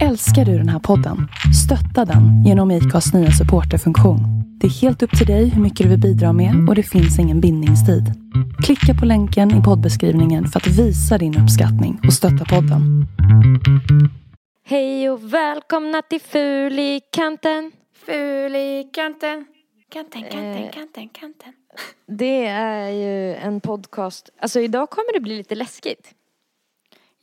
[0.00, 1.28] Älskar du den här podden?
[1.64, 4.18] Stötta den genom IKAs nya supporterfunktion.
[4.60, 7.18] Det är helt upp till dig hur mycket du vill bidra med och det finns
[7.18, 8.04] ingen bindningstid.
[8.64, 13.06] Klicka på länken i poddbeskrivningen för att visa din uppskattning och stötta podden.
[14.66, 17.72] Hej och välkomna till Fulikanten.
[18.06, 19.44] Ful i kanten.
[19.92, 20.70] Kanten, kanten, Eh.
[20.70, 21.52] kanten, kanten.
[22.18, 26.14] Det är ju en podcast, alltså idag kommer det bli lite läskigt.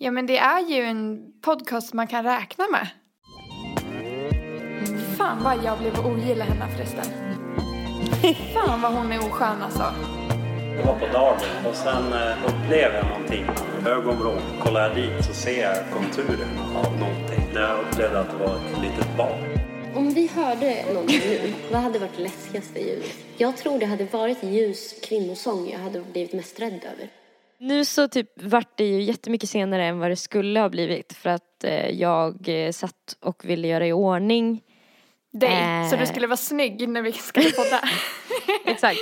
[0.02, 2.88] Ja men det är ju en podcast man kan räkna med.
[5.18, 7.06] Fan vad jag blev ogilla henne förresten.
[8.54, 9.84] Fan vad hon är oskön alltså.
[10.78, 13.46] Det var på dagen och sen eh, upplevde jag någonting.
[13.88, 14.42] Ögonvrån.
[14.64, 17.44] Kollar jag dit så ser jag konturerna av någonting.
[17.54, 19.60] Jag upplevde att det var ett litet barn.
[19.96, 23.16] Om vi hörde någonting nu, vad hade varit det läskigaste ljudet?
[23.38, 27.10] Jag tror det hade varit ljus kvinnosång jag hade blivit mest rädd över.
[27.60, 31.30] Nu så typ vart det ju jättemycket senare än vad det skulle ha blivit för
[31.30, 34.62] att eh, jag eh, satt och ville göra i ordning.
[35.34, 35.50] Dig.
[35.84, 35.90] Eh.
[35.90, 37.82] Så du skulle vara snygg när vi skulle podda.
[38.66, 39.00] Exakt.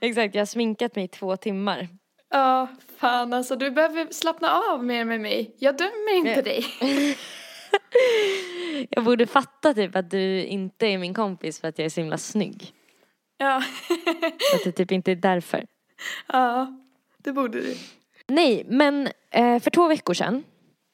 [0.00, 1.88] Exakt, jag har sminkat mig i två timmar.
[2.30, 2.66] Ja,
[2.98, 5.54] fan alltså du behöver slappna av mer med mig.
[5.58, 6.44] Jag dömer inte Eh.
[6.44, 6.64] dig.
[8.90, 12.00] Jag borde fatta typ att du inte är min kompis för att jag är så
[12.00, 12.72] himla snygg.
[13.38, 13.56] Ja.
[14.54, 15.66] Att det typ inte är därför.
[16.26, 16.76] ja,
[17.18, 17.76] det borde du.
[18.26, 20.44] Nej, men eh, för två veckor sedan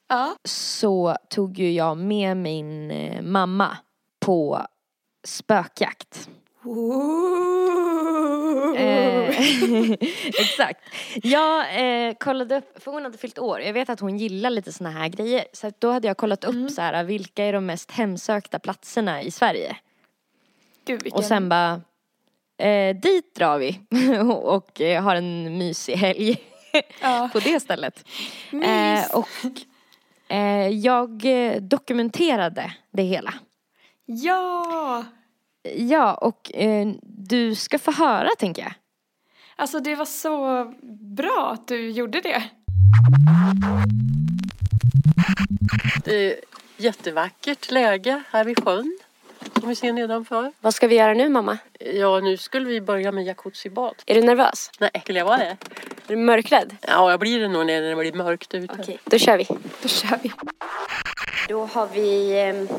[0.07, 0.35] Ja.
[0.43, 3.77] så tog ju jag med min eh, mamma
[4.25, 4.65] på
[5.23, 6.29] spökjakt.
[8.77, 9.29] Eh,
[10.25, 10.79] exakt.
[11.23, 11.65] Jag
[12.07, 14.89] eh, kollade upp, för hon hade fyllt år, jag vet att hon gillar lite såna
[14.89, 15.45] här grejer.
[15.53, 19.31] Så då hade jag kollat upp så här, vilka är de mest hemsökta platserna i
[19.31, 19.77] Sverige?
[20.85, 21.17] Gud, vilken...
[21.17, 21.81] Och sen bara,
[22.57, 23.79] eh, dit drar vi
[24.29, 26.37] och eh, har en mysig helg
[27.01, 27.29] Ja.
[27.33, 28.05] på det stället.
[28.51, 28.67] Mys.
[28.67, 29.51] Eh, och
[30.27, 33.33] eh, jag eh, dokumenterade det hela.
[34.05, 35.03] Ja!
[35.75, 38.73] Ja, och eh, du ska få höra tänker jag.
[39.55, 40.65] Alltså det var så
[41.15, 42.43] bra att du gjorde det.
[46.05, 46.35] Det är
[46.77, 48.97] jättevackert läge här vid sjön
[49.59, 50.51] som vi ser nedanför.
[50.61, 51.57] Vad ska vi göra nu mamma?
[51.79, 53.95] Ja, nu skulle vi börja med jacuzzibad.
[54.05, 54.71] Är du nervös?
[54.79, 55.45] Nej, skulle jag vara det?
[55.45, 55.57] Är
[56.07, 56.75] du mörkrädd?
[56.81, 58.75] Ja, jag blir det nog när det blir mörkt ute.
[58.79, 59.47] Okej, då kör vi.
[59.81, 60.31] Då kör vi.
[61.49, 62.77] Då har vi eh,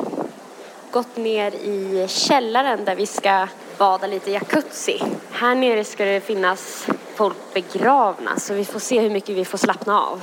[0.91, 3.49] gått ner i källaren där vi ska
[3.79, 5.03] bada lite jacuzzi.
[5.31, 9.59] Här nere ska det finnas folk begravna så vi får se hur mycket vi får
[9.59, 10.23] slappna av.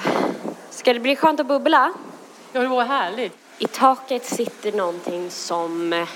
[0.70, 1.94] Ska det bli skönt att bubbla?
[2.52, 3.38] Ja, det var härligt.
[3.58, 6.08] I taket sitter någonting som eh,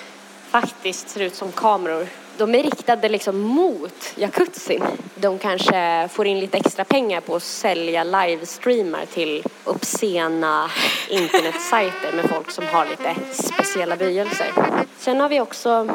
[0.50, 2.08] faktiskt ser ut som kameror.
[2.38, 4.84] De är riktade liksom mot jacuzzin.
[5.16, 10.70] De kanske får in lite extra pengar på att sälja livestreamar till obscena
[11.10, 14.54] internetsajter med folk som har lite speciella böjelser.
[14.98, 15.90] Sen har vi också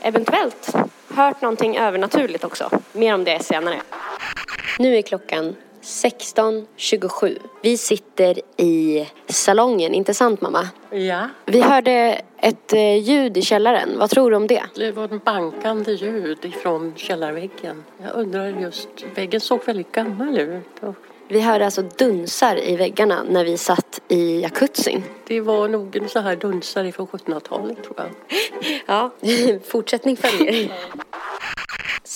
[0.00, 0.72] eventuellt
[1.08, 2.70] hört någonting övernaturligt också.
[2.92, 3.80] Mer om det senare.
[4.78, 7.38] Nu är klockan 16.27.
[7.62, 10.68] Vi sitter i salongen, inte sant mamma?
[10.90, 13.98] Ja, Vi hörde ett eh, ljud i källaren.
[13.98, 14.62] Vad tror du om det?
[14.74, 17.84] det var en bankande ljud ifrån källarväggen.
[18.02, 20.64] Jag undrar just, väggen såg väldigt gammal ut.
[20.80, 20.94] Och
[21.28, 25.02] Vi hörde alltså dunsar i väggarna när vi satt i jacuzzin.
[25.26, 28.06] Det var nog en så här dunsare från 1700-talet tror jag.
[28.86, 29.10] Ja,
[29.68, 30.72] fortsättning följer.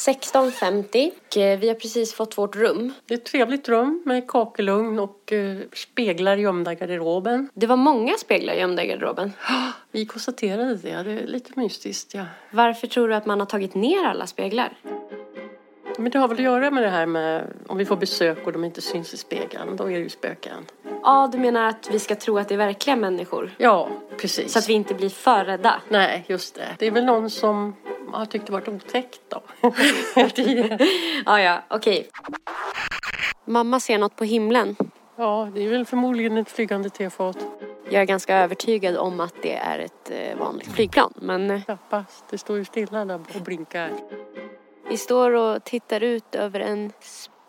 [0.07, 1.11] 16.50.
[1.27, 2.93] och, eh, Vi har precis fått vårt rum.
[3.07, 7.49] Det är ett trevligt rum med kakelugn och eh, speglar gömda i garderoben.
[7.55, 9.33] Det var många speglar gömda i garderoben.
[9.93, 12.25] Vi konstaterade det, det är lite mystiskt ja.
[12.51, 14.79] Varför tror du att man har tagit ner alla speglar?
[15.99, 18.53] Men det har väl att göra med det här med om vi får besök och
[18.53, 20.67] de inte syns i spegeln, då är det ju spöken.
[21.03, 23.55] Ja, du menar att vi ska tro att det är verkliga människor?
[23.59, 23.89] Ja,
[24.19, 24.53] precis.
[24.53, 25.83] Så att vi inte blir för rädda?
[25.89, 26.69] Nej, just det.
[26.79, 27.75] Det är väl någon som
[28.13, 29.43] har tyckt det varit otäckt då.
[31.27, 32.09] Ja, ja, okej.
[33.45, 34.77] Mamma ser något på himlen.
[35.17, 37.39] ja, det är väl förmodligen ett flygande tefat.
[37.91, 41.13] Jag är ganska övertygad om att det är ett eh, vanligt flygplan.
[41.17, 42.25] Men eh, Knappast.
[42.31, 43.91] Det står ju stilla där och blinkar.
[44.89, 46.93] vi står och tittar ut över en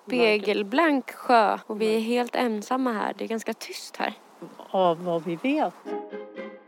[0.08, 1.58] spegelblank sjö.
[1.68, 3.14] Och vi är helt ensamma här.
[3.18, 4.14] Det är ganska tyst här.
[4.70, 5.74] Av vad vi vet.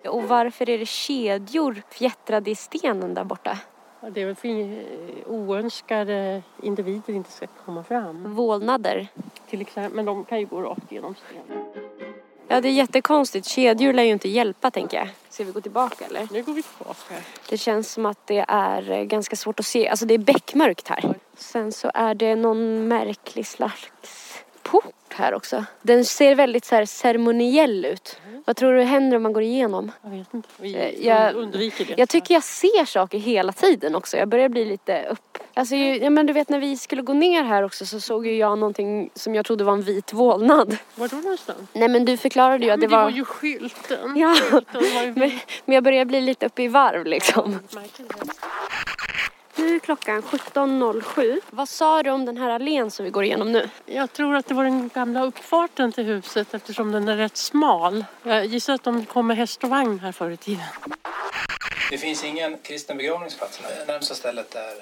[0.07, 3.57] Och varför är det kedjor fjättrade i stenen där borta?
[4.11, 4.77] Det är väl för eh,
[5.27, 8.35] oönskade individer inte ska komma fram.
[8.35, 9.07] Vålnader.
[9.50, 11.65] Till exempel, men de kan ju gå rakt igenom stenen.
[12.47, 13.47] Ja, det är jättekonstigt.
[13.47, 15.09] Kedjor lär ju inte hjälpa, tänker jag.
[15.29, 16.27] Ska vi gå tillbaka, eller?
[16.31, 17.15] Nu går vi tillbaka.
[17.50, 19.88] Det känns som att det är eh, ganska svårt att se.
[19.88, 21.13] Alltså, det är beckmörkt här.
[21.35, 24.32] Sen så är det någon märklig slags
[24.63, 25.65] port här också.
[25.81, 28.18] Den ser väldigt så här ceremoniell ut.
[28.45, 29.92] Vad tror du händer om man går igenom?
[30.01, 30.50] Jag vet inte.
[30.57, 31.94] Vi Eh, jag- undviker det.
[31.98, 34.18] Jag tycker jag ser saker hela tiden också.
[34.18, 35.38] Jag börjar bli lite upp...
[35.54, 38.38] Alltså, ja, men du vet när vi skulle gå ner här också så såg ju
[38.38, 40.77] jag någonting som jag trodde var en vit vålnad.
[40.95, 41.60] Var då någonstans?
[41.74, 43.10] Nej men du förklarade ju Ja, att men det var...
[43.10, 44.18] ju skylten.
[44.18, 45.31] Ja, Skylten var ju men,
[45.65, 47.60] men jag börjar bli lite uppe i varv liksom.
[47.69, 47.80] Det.
[49.55, 51.39] Nu är klockan 17.07.
[51.50, 53.69] Vad sa du om den här allén som vi går igenom nu?
[53.85, 58.05] Jag tror att det var den gamla uppfarten till huset eftersom den är rätt smal.
[58.23, 60.65] Jag gissar att de kom med häst och vagn här förr i tiden.
[61.91, 63.61] Det finns ingen kristen begravningsplats.
[63.88, 64.73] Närmsta stället är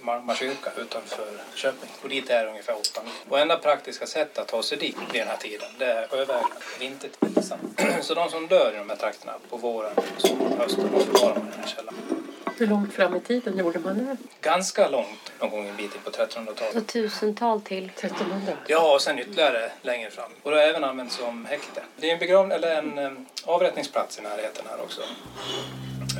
[0.00, 1.90] Malmö kyrka utanför Köping.
[2.02, 3.12] Och dit är det ungefär åtta mil.
[3.28, 6.50] Och enda praktiska sättet att ta sig dit vid den här tiden, det är sjövägen,
[6.80, 7.44] vintertid.
[8.00, 11.48] Så de som dör i de här trakterna på våren, sommaren, hösten, de förvarar man
[11.48, 12.21] i den här källaren.
[12.62, 14.16] Hur långt fram i tiden gjorde man det?
[14.40, 16.72] Ganska långt, någon gång en bit in på 1300-talet.
[16.72, 17.84] Så tusental till.
[17.84, 18.52] 1300?
[18.66, 20.30] Ja, och sen ytterligare längre fram.
[20.42, 21.82] Och det har även använts som häkte.
[21.96, 23.10] Det är en, begravning, eller en eh,
[23.44, 25.00] avrättningsplats i närheten här också.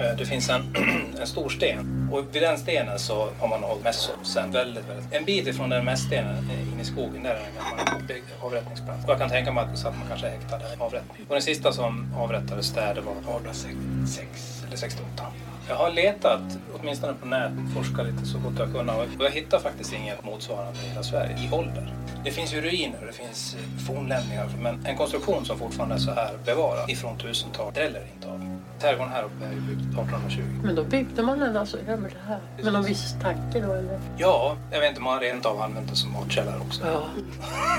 [0.01, 0.77] Eh, Det finns en,
[1.21, 5.13] en stor sten och vid den stenen så har man hållit mässor sen väldigt, väldigt.
[5.13, 9.05] En bit ifrån den mässstenen eh, in i skogen där är en gammal avrättningsplats.
[9.09, 11.27] Jag kan tänka mig att så att man kanske häktade avrättning.
[11.29, 15.27] Och den sista som avrättades där det var 1866 eller 68.
[15.69, 19.59] Jag har letat, åtminstone på nätet, forskat lite så gott jag kunnat och jag hittar
[19.59, 21.95] faktiskt inget motsvarande i hela Sverige i ålder.
[22.25, 23.57] Det finns ju ruiner det finns
[23.87, 28.52] fornlämningar men en konstruktion som fortfarande är så här bevarad ifrån tusentalet dräller inte av.
[28.83, 30.43] Trädgården här uppe är ju byggd 1820.
[30.65, 32.41] Men då byggde man den alltså över det här?
[32.63, 34.01] Med någon viss tanke då eller?
[34.19, 36.81] Ja, jag vet inte om man rent av använt den som matkällare också.
[36.87, 37.09] Ja.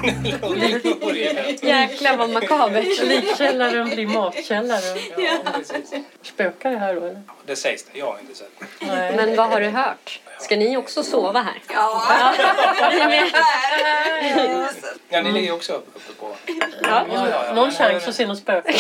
[1.67, 3.03] Jäklar vad makabert.
[3.03, 4.99] Likkällaren blir matkällare.
[5.17, 5.93] ja, precis.
[6.21, 7.21] Spökar det här då eller?
[7.45, 8.51] Det sägs det, jag har inte sett.
[8.79, 9.15] Nej.
[9.15, 10.19] Men vad har du hört?
[10.39, 11.61] Ska ni också sova här?
[15.09, 16.35] Ja, ni ligger också uppe på...
[16.81, 17.53] Ja, ja, ja.
[17.53, 18.73] Någon chans att se något spöke?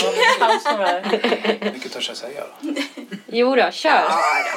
[1.73, 2.73] Mycket törs jag säga då.
[3.27, 4.03] Jo då, kör.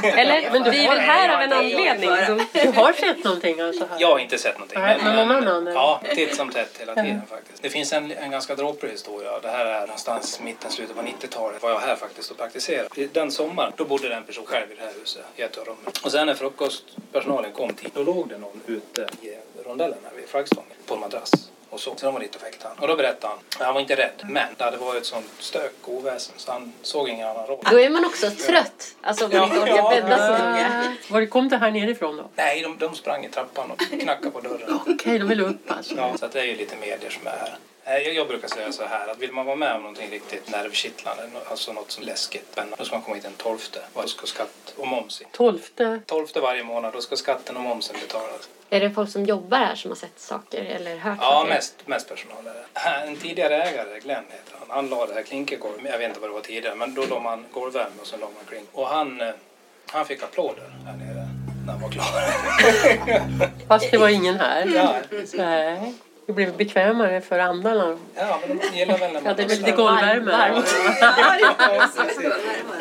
[0.03, 0.50] Eller?
[0.53, 2.11] Men du vi är har- väl här av en anledning.
[2.26, 2.61] Så.
[2.62, 3.97] Du har sett någonting alltså här?
[4.00, 4.81] Jag har inte sett någonting.
[4.81, 5.75] Nej, men någon annan?
[5.75, 7.62] Ja, titt som tätt hela tiden faktiskt.
[7.62, 9.38] Det finns en, en ganska dråplig historia.
[9.43, 11.62] Det här är någonstans mitten, slutet på 90-talet.
[11.62, 12.88] var jag här faktiskt och praktiserade.
[13.12, 15.64] Den sommaren, då bodde det en person själv i det här huset, i ett av
[15.64, 15.93] rummen.
[16.05, 19.31] Och sen när frukostpersonalen kom dit, då låg det någon ute i
[19.67, 21.32] rondellen här vid flaggstången på en madrass.
[21.71, 21.95] Och så.
[22.01, 22.79] De var dit och väckte han.
[22.79, 25.95] Och då berättade han, han var inte rädd, men det varit ett sånt stök och
[25.95, 27.67] oväsen så han såg ingen annan råd.
[27.71, 28.95] Då är man också trött.
[29.03, 30.97] Alltså om man inte orkar Ja, bädda så länge.
[31.09, 32.31] Var kom det här nerifrån då?
[32.35, 34.81] Nej, de, de sprang i trappan och knackade på dörren.
[34.87, 35.95] Okej, de vill upp alltså.
[35.97, 37.59] Ja, så att det är ju lite medier som är här.
[37.85, 40.51] Eh, Jag, jag brukar säga så här att vill man vara med om någonting riktigt
[40.51, 43.59] nervkittlande, alltså något som läskigt, spännande, då ska man komma hit den 12
[43.93, 45.27] och då ska skatt och moms in.
[45.33, 46.01] Tolfte.
[46.07, 48.49] 12 varje månad, då ska skatten och momsen betalas.
[48.71, 51.49] Är det folk som jobbar här som har sett saker eller hört Ja, saker?
[51.49, 53.07] mest, mest personal är det.
[53.09, 56.31] En tidigare ägare, Glenn heter han, han la det här klinkergolvet, jag vet inte vad
[56.31, 58.69] det var tidigare, men då la man golvvärme och sen la man klink.
[58.73, 59.29] Och han, eh,
[59.91, 61.29] han fick applåder här nere
[61.67, 62.07] när han var klar.
[63.69, 64.67] Fast det var ingen här.
[64.75, 64.95] ja,
[65.35, 65.95] Nej.
[66.27, 67.99] Det blev bekvämare för andarna.
[68.15, 70.62] ja, men de gillar väl när man Ja, det är lite golvvärme.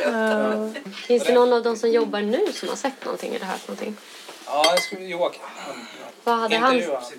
[0.04, 0.70] Ja.
[1.08, 3.96] Finns det någon av dem som jobbar nu som har sett någonting eller hört någonting?
[4.46, 5.42] Ja, jag skulle, Joakim.
[6.24, 6.76] Vad hade han?
[6.76, 7.02] intervjua.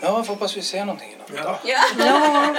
[0.00, 1.44] Ja, jag får hoppas vi ser någonting innan.
[1.44, 1.60] Ja.
[1.98, 2.56] Ja,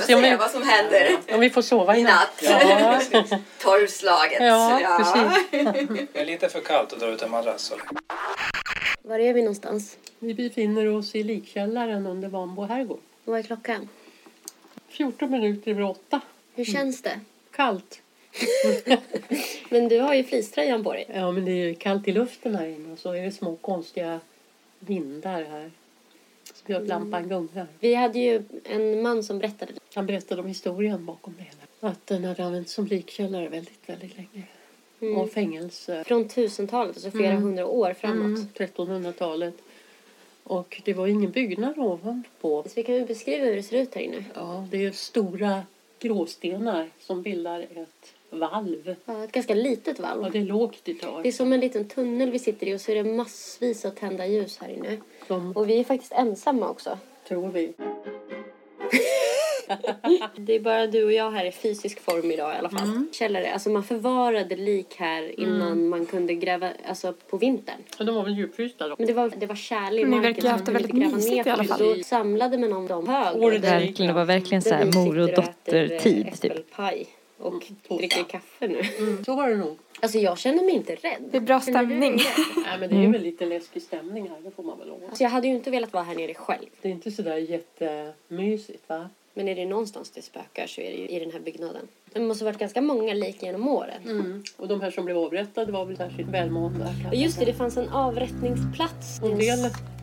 [0.06, 2.42] Se om vi, vad som händer om vi får sova i natt.
[2.42, 3.00] Ja,
[3.58, 4.42] Tolvslaget.
[4.42, 5.48] ja precis.
[6.12, 7.72] Det är lite för kallt att dra ut en madrass.
[9.02, 9.96] Var är vi någonstans?
[10.18, 13.00] Vi befinner oss i likkällaren under Vanbo herrgård.
[13.24, 13.88] Vad är klockan?
[14.88, 16.20] 14 minuter över åtta.
[16.54, 17.20] Hur känns det?
[17.56, 18.00] Kallt.
[19.72, 21.06] Men du har ju fleecetröjan på dig.
[21.14, 24.20] Ja, men det är kallt i luften här inne och så är det små konstiga
[24.78, 25.70] vindar här.
[26.54, 27.66] Spjutlampan gungar.
[27.80, 29.72] Vi hade ju en man som berättade.
[29.94, 31.92] Han berättade om historien bakom det hela.
[31.92, 34.42] Att den hade använts som likkällare väldigt, väldigt länge.
[35.00, 35.18] Mm.
[35.18, 36.04] Och fängelse.
[36.04, 37.42] Från tusentalet, alltså flera Mm.
[37.42, 38.38] hundra år framåt.
[38.38, 39.54] Mm, 1300-talet.
[40.44, 42.62] Och det var ingen byggnad ovanpå.
[42.62, 44.24] Så vi kan ju beskriva hur det ser ut här inne.
[44.34, 45.62] Ja, det är stora
[46.00, 48.94] gråstenar som bildar ett valv.
[49.04, 50.32] Ja, ett ganska litet Ja, valv.
[50.32, 51.34] det är lågt i Det är tak.
[51.34, 54.58] som en liten tunnel vi sitter i och så är det massvis av tända ljus
[54.60, 54.96] här inne.
[55.26, 56.98] Som Och vi är faktiskt ensamma också.
[57.28, 57.72] tror vi.
[60.36, 62.82] Det är bara du och jag här i fysisk form idag i alla fall.
[62.88, 63.08] Mm.
[63.12, 63.52] Källare.
[63.52, 67.76] Alltså man förvarade lik här innan man kunde gräva, alltså på vintern.
[67.98, 68.94] Och de var väl djupfrysta då?
[68.98, 70.22] Men det var, det var kärl i Men ni marken.
[70.22, 71.78] verkar så haft det väldigt mysigt i alla fall.
[71.96, 73.36] Då samlade man om dem hög.
[73.42, 76.40] Och Verkligen, det var verkligen så här mor och dotter-tid.
[76.40, 76.52] Typ.
[77.42, 77.98] Och tosa.
[77.98, 78.82] dricker kaffe nu.
[79.24, 79.78] Så var det nog.
[80.00, 81.22] Alltså jag känner mig inte rädd.
[81.30, 82.12] Det är bra stämning.
[82.56, 85.00] Nej, men det är väl lite läskig stämning här, det får man väl lov.
[85.08, 86.66] Alltså jag hade ju inte velat vara här nere själv.
[86.82, 89.08] Det är inte sådär jättemysigt va?
[89.34, 91.88] Men är det någonstans det spökar så är det ju i den här byggnaden.
[92.12, 94.02] Det måste ha varit ganska många lik genom åren.
[94.04, 94.42] Mm.
[94.56, 96.94] Och de här som blev avrättade var väl särskilt välmående.
[97.12, 99.20] just det, det fanns en avrättningsplats.
[99.22, 99.58] Och en del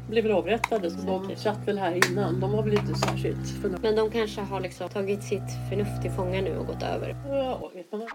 [0.10, 2.40] blev väl avrättade så de satt väl här innan.
[2.40, 3.80] De var väl inte särskilt förnöjda.
[3.82, 7.16] Men de kanske har liksom tagit sitt förnuft till fånga nu och gått över.
[7.30, 8.08] Ja, vet man.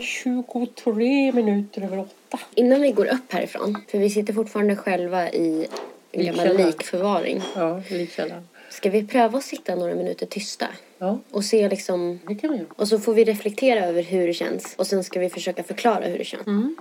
[0.00, 2.38] 23 minuter över åtta.
[2.54, 5.66] Innan vi går upp härifrån, för vi sitter fortfarande själva i
[6.12, 6.66] en gammal Likkällaren.
[6.66, 7.42] likförvaring.
[7.56, 8.48] Ja, likkällan.
[8.70, 10.66] Ska vi pröva att sitta några minuter tysta?
[10.98, 12.20] Ja, Och se liksom...
[12.28, 12.66] det kan vi göra.
[12.76, 14.74] Och så får vi reflektera över hur det känns.
[14.78, 16.46] Och sen ska vi försöka förklara hur det känns.
[16.46, 16.76] Mm.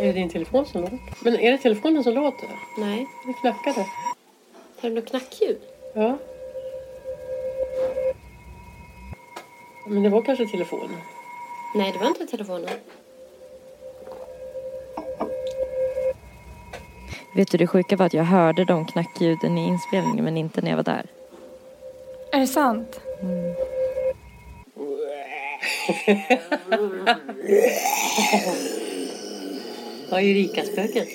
[0.00, 0.98] Är det din telefon som låter?
[1.24, 2.48] Men är det telefonen som låter?
[2.78, 3.86] Nej, Det knackade.
[4.80, 5.60] har du något knackljud?
[5.94, 6.18] Ja.
[9.86, 11.00] Men det var kanske telefonen.
[11.74, 12.70] Nej, det var inte telefonen.
[17.36, 20.70] Vet du det sjuka var att jag hörde de knackljuden i inspelningen men inte när
[20.70, 21.06] jag var där.
[22.32, 23.00] Är det sant?
[30.10, 31.08] Ja, Erika-spöket.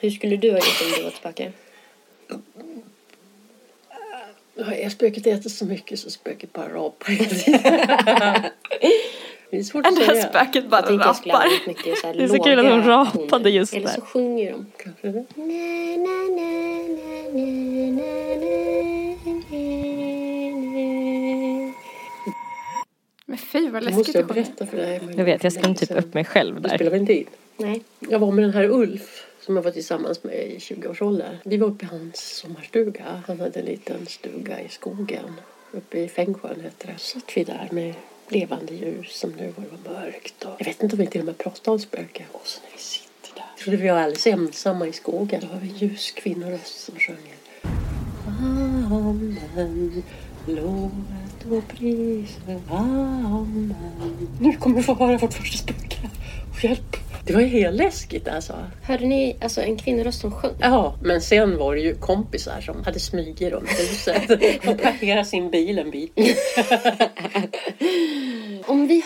[0.00, 1.52] Hur skulle du ha gjort om du var spöke?
[4.54, 7.08] Ja, är spöket äter så mycket så spöket bara rapar.
[9.50, 10.28] Det är svårt att här säga.
[10.28, 13.74] spöket bara Jag tänkte jag mycket så Det är så kul att de rapade just
[13.74, 13.94] Eller där.
[13.94, 14.66] så sjunger de.
[14.76, 15.24] Kanske det.
[23.30, 25.00] Men fy vad Jag läskigt måste det jag berätta för dig.
[25.16, 26.74] Jag vet, jag skrämde typ upp mig själv Det där.
[26.76, 27.26] spelar väl inte in.
[27.56, 27.82] Nej.
[27.98, 31.36] Jag var med den här Ulf som jag var tillsammans med i 20-årsåldern.
[31.44, 33.22] Vi var uppe i hans sommarstuga.
[33.26, 35.40] Han hade en liten stuga i skogen.
[35.72, 36.94] Uppe i Fängsjön hette det.
[36.98, 37.94] Så satt vi där med
[38.28, 40.44] levande ljus som nu var det var mörkt.
[40.44, 42.26] Och jag vet inte om vi till och med pratade om spöken.
[42.32, 43.44] Och så när vi sitter där.
[43.56, 45.40] Jag trodde vi var alldeles ensamma i skogen.
[45.40, 47.36] Då har vi en ljus kvinnoröst som sjunger.
[48.90, 50.02] Amen.
[50.46, 52.70] Lovet och priset.
[52.70, 53.74] Amen.
[54.40, 56.10] Nu kommer vi få höra vårt första spöke.
[56.62, 56.96] Hjälp.
[57.24, 58.54] Det var ju helt läskigt alltså.
[58.82, 60.54] Hörde ni alltså en kvinnoröst som sjöng?
[60.58, 64.30] Ja, men sen var det ju kompisar som hade smugit runt huset
[64.68, 66.12] och parkerat sin bil en bit.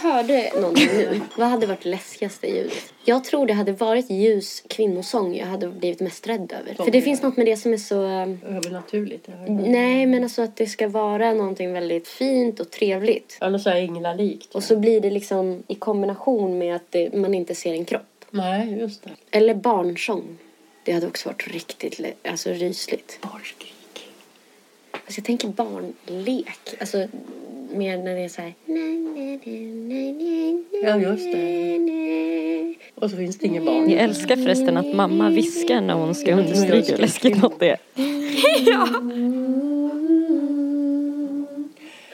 [0.05, 2.93] Hörde någonting nu, vad hade varit det läskigaste ljudet?
[3.05, 6.85] Jag tror det hade varit ljus kvinnosång jag hade blivit mest rädd över.
[6.85, 8.03] För det finns något med det som är så...
[8.47, 9.29] Övernaturligt.
[9.29, 9.49] här.
[9.49, 13.39] Nej, men alltså att det ska vara någonting väldigt fint och trevligt.
[13.41, 14.55] Eller så här änglalikt.
[14.55, 18.25] Och så blir det liksom i kombination med att det, man inte ser en kropp.
[18.31, 19.11] Nej, just det.
[19.31, 20.39] Eller barnsång.
[20.83, 23.19] Det hade också varit riktigt alltså, rysligt.
[23.23, 23.75] Barnskrik.
[24.93, 26.75] Alltså, jag tänker barnlek.
[26.81, 27.07] Alltså
[27.75, 28.55] mer när det är så här...
[30.83, 32.75] Ja, just det.
[32.95, 33.91] Och så finns det ingen barn.
[33.91, 37.77] Jag älskar förresten att mamma viskar när hon ska understryka hur läskigt något är.
[38.67, 38.87] Ja.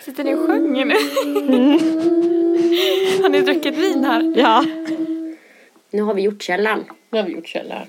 [0.05, 0.95] Sitter ni och sjunger nu?
[3.23, 4.33] Har ni druckit vin här?
[4.37, 4.65] Ja.
[5.91, 6.85] Nu har vi gjort källan.
[7.11, 7.87] Nu har vi gjort källare.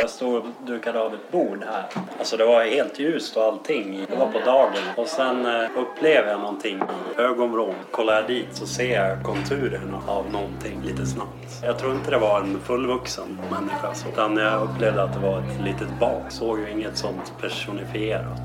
[0.00, 1.84] Jag stod och dukade av ett bord här.
[2.18, 4.06] Alltså det var helt ljust och allting.
[4.10, 4.72] Det var på dagen.
[4.96, 6.82] Och sen eh, upplevde jag någonting
[7.16, 7.74] i ögonvrån.
[7.90, 11.62] Kollar jag dit så ser jag konturerna av någonting lite snabbt.
[11.62, 14.08] Jag tror inte det var en fullvuxen människa så.
[14.08, 16.22] Utan jag upplevde att det var ett litet barn.
[16.28, 18.40] Såg ju inget sånt personifierat.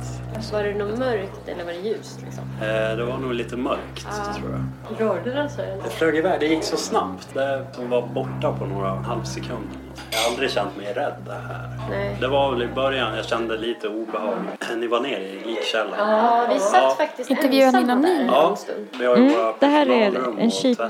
[0.54, 2.20] Var det något mörkt eller var det ljust?
[2.26, 2.44] Liksom?
[2.62, 4.08] Eh, det var nog lite mörkt
[4.40, 5.02] tror jag.
[5.02, 5.78] Rörde den sig?
[5.84, 7.34] Det flög iväg, det gick så snabbt.
[7.34, 9.78] Det var borta på några halvsekunder.
[10.12, 11.70] Jag har aldrig känt mig rädd det här.
[11.90, 12.18] Nej.
[12.22, 14.34] Det var väl i början jag kände lite obehag.
[14.78, 16.10] Ni var nere i likkällan.
[16.10, 18.26] Ja, vi satt faktiskt Intervjuade ni ensamma någon där ny?
[18.32, 18.88] Ja, en stund.
[19.00, 20.88] vi har ju Mm, våra det här är en och kypare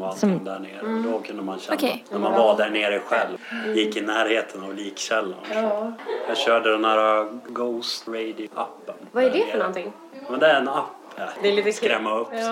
[0.00, 1.02] och allting som- där nere.
[1.12, 2.04] Då kunde man känna Okej.
[2.10, 3.38] när man var där nere själv.
[3.76, 5.34] Gick i närheten av likkällan.
[6.28, 8.94] Jag körde den här Ghost Radio-appen.
[9.12, 9.92] Vad är det för någonting?
[10.30, 10.84] Men det är en app.
[11.16, 11.24] ja.
[11.42, 11.72] Det är lite.
[11.72, 12.42] Skrämma upp lite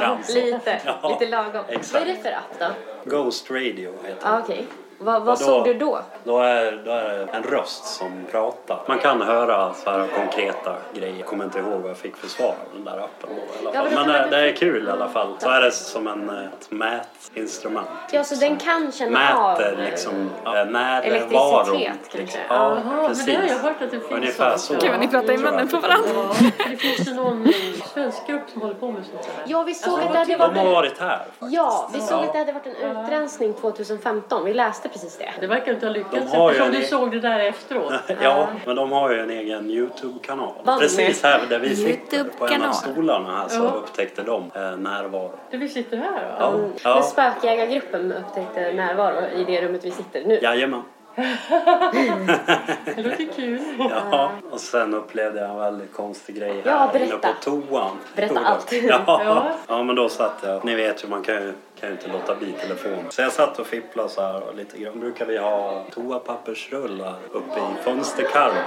[0.00, 0.18] grann.
[0.24, 0.34] så.
[0.38, 0.80] lite.
[1.02, 1.64] Ja, Lite lagom.
[1.68, 1.92] exakt.
[1.94, 2.74] Vad är det för app
[3.04, 3.10] då?
[3.16, 4.64] Ghost Radio heter Ja, det.
[4.98, 5.06] Okej.
[5.06, 5.98] Vad, vad såg du då?
[6.24, 8.80] Då är, då är det en röst som pratar.
[8.88, 11.16] Man kan höra så här konkreta grejer.
[11.18, 13.66] Jag kommer inte ihåg vad jag fick för svar av den där appen då, i
[13.66, 13.84] alla Ja, fall.
[13.84, 15.34] men då Men kan det, det är kul i alla fall.
[15.38, 17.88] Så är det som en, eh, ett mätinstrument.
[18.12, 19.58] Ja, så den kan känna av...
[19.58, 21.04] Mäter eh, liksom ja, närvaron.
[21.04, 22.18] Elektricitet, kanske.
[22.18, 22.40] Liksom.
[22.48, 22.54] Ja.
[22.56, 23.26] Ja, men precis.
[23.26, 24.74] det har jag hört att det finns Ungefär så.
[24.74, 26.34] Gud vad ni pratar i munnen på varandra.
[26.70, 27.48] Det finns ju någon
[27.94, 29.44] svensk grupp som håller på med sånt här.
[29.46, 30.74] Ja, vi såg Alltså, att det hade De har varit...
[30.74, 31.26] varit här.
[31.38, 32.24] Ja, vi såg Ja.
[32.24, 34.44] att det hade varit en utrensning 2015.
[34.44, 35.32] Vi läste läste precis det.
[35.40, 37.92] Det verkar inte ha lyckats De har eftersom en du e- såg det där efteråt.
[38.22, 40.52] Ja, men de har ju en egen Youtube-kanal.
[40.80, 43.70] Precis här där vi sitter på en av stolarna här så Ja.
[43.70, 45.30] upptäckte de eh, närvaro.
[45.50, 46.36] Det vi sitter här va?
[46.38, 47.02] Ja, Men ja.
[47.02, 50.38] spökjägargruppen upptäckte närvaro i det rummet vi sitter nu.
[50.42, 50.82] Jajamän.
[51.16, 53.60] Det låter kul.
[53.90, 57.04] Ja, och sen upplevde jag en väldigt konstig grej Ja, här berätta.
[57.04, 57.32] inne på
[57.66, 57.96] toan.
[58.16, 58.72] Berätta allt.
[58.72, 59.00] Ja.
[59.06, 59.50] Ja.
[59.68, 60.64] ja, men då satt jag.
[60.64, 63.04] Ni vet ju, man kan ju, kan ju inte låta bli telefonen.
[63.10, 65.00] Så jag satt och fipplade så här och lite grann.
[65.00, 68.62] brukar vi ha toapappersrullar uppe i fönsterkarmen.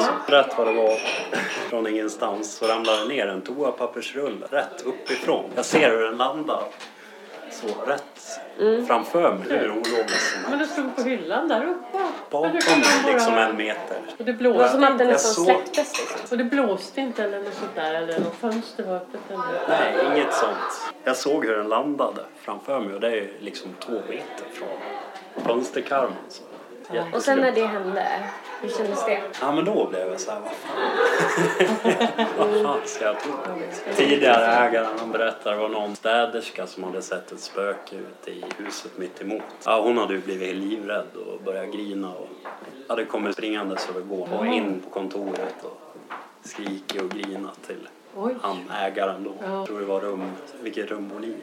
[0.00, 0.94] Så rätt vad det var
[1.70, 5.44] från ingenstans så ramlade det ner en toapappersrulle rätt uppifrån.
[5.54, 6.62] Jag ser hur den landar
[7.54, 8.40] så rätt
[8.86, 9.58] framför mig.
[9.58, 11.98] Hur ologiskt som Men det stod på hyllan där uppe.
[12.30, 13.96] Bakom mig liksom en meter.
[14.18, 16.20] Och det Det var som blåste, att den nästan släpptes liksom.
[16.30, 17.94] och det blåste inte eller något sånt där.
[17.94, 19.20] Eller något fönster var öppet.
[19.28, 19.68] Eller...
[19.68, 20.94] Nej, inget sånt.
[21.04, 26.16] Jag såg hur den landade framför mig och det är liksom två meter från fönsterkarmen.
[26.28, 26.42] Så.
[27.12, 28.06] Och sen när det hände,
[28.60, 29.20] hur kändes det?
[29.40, 32.28] Ja men då blev jag så här, vad fan.
[32.38, 33.32] vad fan ska jag tro?
[33.96, 38.98] Tidigare ägaren han berättade var någon städerska som hade sett ett spöke ute i huset
[38.98, 39.42] mitt emot.
[39.64, 42.28] Ja hon hade ju blivit livrädd och börjat grina och
[42.88, 45.80] hade kommit springandes över gården och in på kontoret och
[46.42, 48.34] skrikit och grinat till Oj.
[48.42, 49.32] han ägaren då.
[49.44, 51.34] Jag tror det var rum, vilket rum hon i.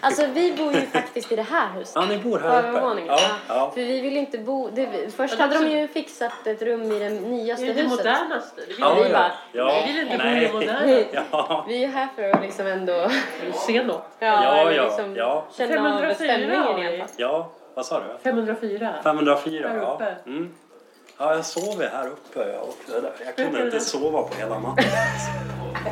[0.00, 1.92] Alltså vi bor ju faktiskt i det här huset.
[1.94, 3.02] Ja, ni bor här uppe?
[3.06, 3.70] Ja, ja.
[3.74, 4.70] För vi vill inte bo...
[4.70, 7.82] Det, först Ja, hade de ju fixat ett rum i det nyaste Det är det
[7.82, 7.98] huset.
[7.98, 8.60] modernaste.
[8.60, 9.08] Det vill Ja, vi ja.
[9.12, 9.82] bara, ja.
[9.86, 10.42] Vi vill inte bo Nej.
[10.44, 11.04] i det moderna.
[11.32, 13.10] Ja, Vi är här för att liksom ändå
[13.66, 14.02] Se något.
[14.18, 15.44] Ja, ja, liksom ja.
[15.56, 16.98] känna av 504 stämningen har i alla vi.
[16.98, 17.08] fall.
[17.16, 18.18] ja, vad sa du?
[18.22, 18.94] 504.
[19.02, 19.94] 504, Här ja.
[19.94, 20.16] uppe.
[20.26, 20.54] Mm.
[21.18, 22.66] Ja, jag sov ju här uppe jag.
[23.26, 24.84] Jag kunde inte sova på hela natten.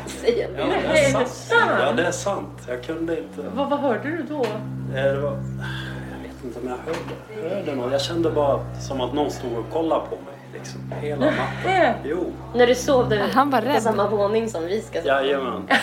[0.07, 0.71] Säger Ja, vi.
[0.71, 1.79] det är det är sant.
[1.81, 2.61] Ja, det är sant.
[2.67, 3.41] Jag kunde inte.
[3.55, 4.43] Vad, vad hörde du då?
[4.45, 5.31] Eh, Det var...
[5.31, 7.91] Jag vet inte om jag hörde, hörde något.
[7.91, 10.33] Jag kände bara som att någon stod och kollade på mig.
[10.53, 11.93] Liksom, hela natten.
[12.05, 13.83] Jo, När du sov där Han var på rädd.
[13.83, 15.21] samma våning som vi ska sova.
[15.23, 15.67] jajamän.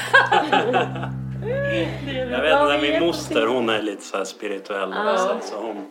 [2.07, 4.95] Jag vet Ja, inte, min moster hon är lite så här spirituell.
[5.07, 5.17] Ja.
[5.17, 5.87] Så, så hon,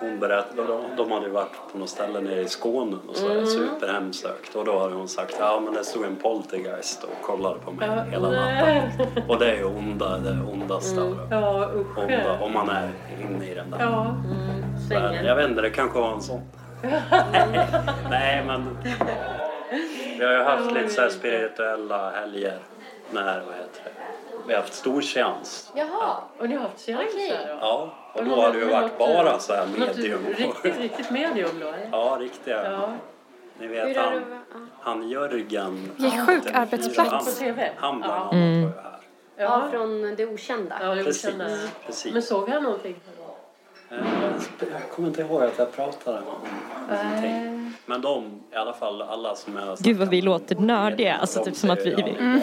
[0.00, 3.46] hon berättade, de, de hade varit på något ställe nere i Skåne och så, Mm.
[3.46, 4.54] superhemsökt.
[4.54, 7.88] Och då hade hon sagt, ja men det stod en poltergeist och kollade på mig
[7.88, 8.54] Ja, hela nej.
[8.98, 9.22] natten.
[9.28, 11.16] Och det är ju onda, det ondaste det.
[11.30, 11.98] Ja, usch.
[11.98, 13.78] Onda, om man är inne i den där.
[13.80, 14.06] Ja.
[14.06, 15.24] Mm, svängen.
[15.24, 16.40] Jag vet inte, det kanske var en sån.
[18.10, 18.78] Nej men
[20.18, 22.58] vi har ju haft lite så spirituella helger
[23.10, 23.90] när, vad heter det,
[24.46, 25.72] vi har haft stor seans.
[25.74, 26.16] Jaha.
[26.38, 27.06] Och ni har haft seanser?
[27.14, 27.38] Okej.
[27.46, 27.56] då?
[27.60, 30.26] Ja, och då har något- varit bara så här något medium.
[30.26, 31.66] Riktigt, riktigt medium då?
[31.68, 31.88] eller?
[31.92, 32.72] Ja, riktiga.
[32.72, 32.92] Ja.
[33.60, 34.22] Ni vet han, du...
[34.80, 35.90] han Jörgen.
[35.96, 37.42] Vilken sjuk TV4, arbetsplats.
[37.76, 38.16] Han, bland Ja.
[38.18, 38.98] annat var ju här.
[39.36, 39.68] Ja, Ja.
[39.70, 40.76] från det okända.
[40.82, 41.44] Ja, det Precis, okända.
[41.86, 42.12] precis.
[42.12, 42.96] Men såg han någonting?
[43.90, 43.96] Eh,
[44.72, 47.72] Jag kommer inte ihåg att jag pratade om någonting.
[47.86, 51.16] Men de, i alla fall alla som jag Gud, vad vi låter nördiga.
[51.16, 52.42] Alltså, typ som att vi- säger,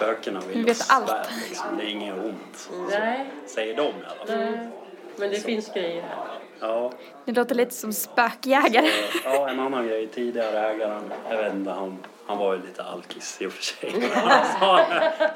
[0.00, 1.10] Spökena vill Vi vet oss allt.
[1.10, 1.76] väl, liksom.
[1.76, 2.70] Det är inget ont.
[2.90, 3.26] Nej.
[3.46, 4.36] Säger de i alla fall.
[4.38, 4.68] Nej.
[5.16, 6.26] Men det finns grejer här.
[6.60, 6.92] Ja,
[7.24, 8.88] Det låter lite som spökjägare.
[9.24, 10.06] ja, en annan grej.
[10.06, 13.92] Tidigare ägaren, jag vet inte, han, han var ju lite alkis i och för sig.
[13.98, 14.80] Men Han sa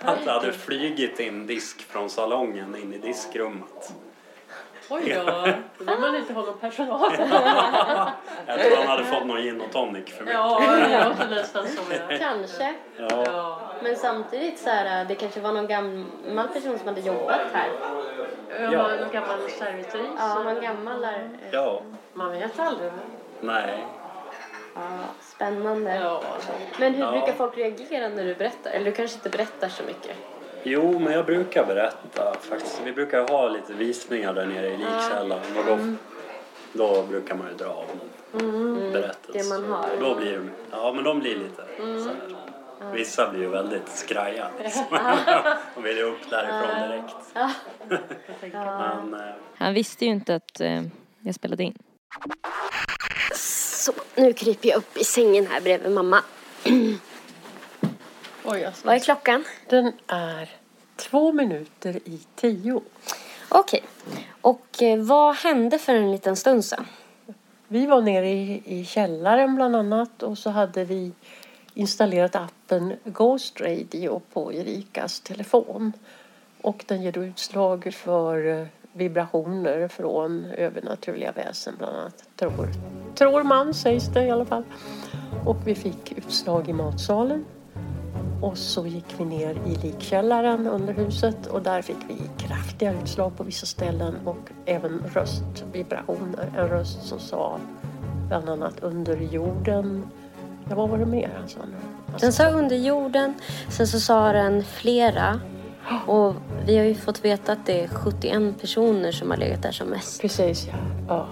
[0.00, 3.92] att det hade flygit in disk från salongen in i diskrummet.
[4.90, 5.32] Oj då.
[5.84, 7.12] Då vill man inte ha någon personal.
[8.46, 10.34] Jag tror han hade fått någon gin och tonic för mycket.
[10.40, 12.18] Ja, det låter nästan som jag.
[12.20, 12.74] Kanske.
[12.96, 13.58] Ja, Ja.
[13.82, 17.68] Men samtidigt så här, det kanske var någon gammal person som hade jobbat här.
[18.76, 20.02] Har en gammal servitris.
[20.18, 21.28] Ja, någon gammal där.
[21.50, 21.80] ja,
[22.12, 22.90] Man vet aldrig.
[23.40, 23.84] nej.
[24.74, 24.80] Ja,
[25.20, 25.94] spännande.
[25.94, 26.22] Ja.
[26.78, 27.10] Men hur Ja.
[27.10, 28.70] brukar folk reagera när du berättar?
[28.70, 30.16] Eller du kanske inte berättar så mycket?
[30.66, 32.80] Jo, men jag brukar berätta faktiskt.
[32.84, 35.78] Vi brukar ha lite visningar där nere i likkällaren och då,
[36.72, 37.84] då brukar man ju dra av
[38.32, 39.38] någon berättelse.
[39.38, 39.88] det man har.
[40.00, 42.92] Då blir de, ja men de blir lite så här.
[42.92, 44.48] Vissa blir ju väldigt skraja.
[44.62, 44.84] Liksom.
[45.74, 47.14] De vill ju upp därifrån direkt.
[48.52, 49.20] Men, eh,
[49.56, 50.82] Han visste ju inte att eh,
[51.20, 51.78] jag spelade in.
[53.34, 56.22] Så, nu kryper jag upp i sängen här bredvid mamma.
[58.44, 58.86] Oj, alltså.
[58.86, 59.44] Vad är klockan?
[59.68, 60.50] Den är
[60.96, 62.80] två minuter i tio.
[63.48, 63.82] Okej.
[64.40, 66.86] Och eh, vad hände för en liten stund sedan?
[67.68, 71.12] Vi var nere i, i källaren bland annat och så hade vi
[71.74, 75.92] installerat appen Ghost Radio på Erikas telefon.
[76.60, 82.24] Och den ger utslag för eh, vibrationer från övernaturliga väsen bland annat.
[82.36, 82.68] Tror,
[83.14, 84.64] tror man sägs det i alla fall.
[85.46, 87.44] Och vi fick utslag i matsalen.
[88.40, 93.36] Och så gick vi ner i likkällaren under huset och där fick vi kraftiga utslag
[93.36, 96.52] på vissa ställen och även röstvibrationer.
[96.56, 97.58] En röst som sa
[98.28, 100.06] bland annat under jorden.
[100.68, 101.76] Ja, vad var det mer han sa nu?
[102.20, 103.34] Den sa under jorden,
[103.68, 105.40] sen så sa den flera.
[106.06, 106.34] Och
[106.66, 109.88] vi har ju fått veta att det är 71 personer som har legat där som
[109.88, 110.20] mest.
[110.20, 110.74] Precis, ja.
[111.08, 111.26] ja.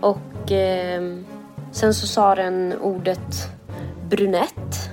[0.00, 1.18] Och eh,
[1.72, 3.48] sen så sa den ordet
[4.08, 4.90] brunett.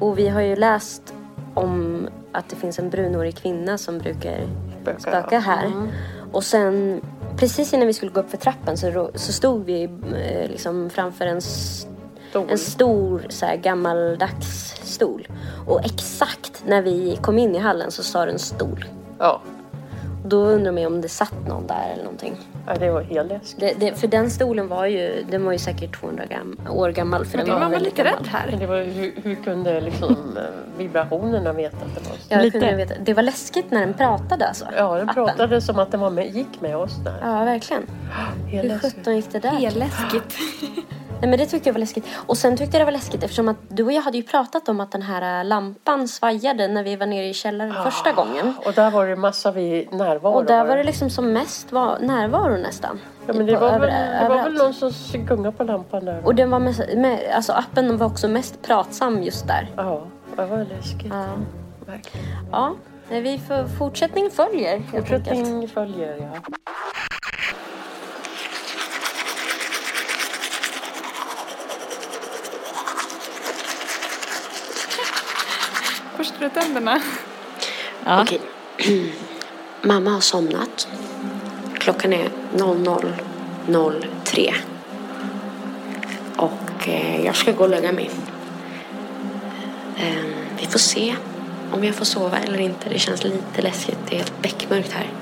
[0.00, 1.14] Och vi har ju läst
[1.54, 4.46] om att det finns en brunhårig kvinna som brukar
[4.98, 5.66] spöka här.
[5.66, 5.88] Mm.
[6.32, 7.00] Och sen
[7.36, 11.26] precis innan vi skulle gå upp för trappen så, så stod vi eh, liksom framför
[11.26, 12.50] en, Stol.
[12.50, 15.28] en stor så här, gammaldags stol.
[15.66, 18.84] Och exakt när vi kom in i hallen så sa den stol.
[19.18, 19.40] Ja.
[20.24, 22.36] Då undrar man om det satt någon där eller någonting.
[22.66, 23.60] Ja, det var helt läskigt.
[23.60, 27.24] Det, det, för den stolen var ju, den var ju säkert 200 gam, år gammal.
[27.26, 28.18] För Men den var man var lite gammal.
[28.18, 28.46] rädd här.
[28.50, 32.22] Men det var, hur, hur kunde liksom eh, vibrationerna veta att det var så?
[32.28, 32.58] Ja, det, Lite.
[32.58, 32.94] kunde veta.
[33.04, 34.64] det var läskigt när den pratade alltså.
[34.76, 35.24] Ja, den Appen.
[35.26, 37.14] pratade som att den var med, gick med oss där.
[37.22, 37.82] Ja, verkligen.
[38.48, 39.50] Helt Hur sjutton gick det där?
[39.50, 40.34] Helt läskigt.
[41.20, 42.04] Nej men det tyckte jag var läskigt.
[42.26, 44.68] Och sen tyckte jag det var läskigt eftersom att du och jag hade ju pratat
[44.68, 48.54] om att den här äh, lampan svajade när vi var nere i källaren första gången.
[48.66, 50.34] Och där var det massa vi närvaro.
[50.34, 53.00] Och där var det liksom som mest var närvaro nästan.
[53.26, 54.92] Ja, men det var, över- väl, det var väl någon som
[55.26, 56.20] gungade på lampan där.
[56.26, 59.68] Och den var mest, med, alltså appen var också mest pratsam just där.
[59.76, 60.02] Ja,
[60.36, 61.12] det var läskigt.
[61.12, 61.24] Ja.
[61.86, 62.26] Verkligen.
[62.52, 62.74] Ja,
[63.08, 64.82] vi får, fortsättning följer.
[64.92, 66.40] Fortsättning följer, ja.
[76.48, 77.00] Tänderna?
[78.04, 78.22] Ja.
[78.22, 78.40] Okej.
[79.82, 80.88] Mamma har somnat.
[81.74, 84.54] Klockan är 00.03.
[86.36, 88.10] Och eh, jag ska gå och lägga mig.
[89.96, 90.24] Eh,
[90.60, 91.14] vi får se
[91.72, 92.88] om jag får sova eller inte.
[92.88, 93.98] Det känns lite läskigt.
[94.08, 95.19] Det är helt beckmörkt här.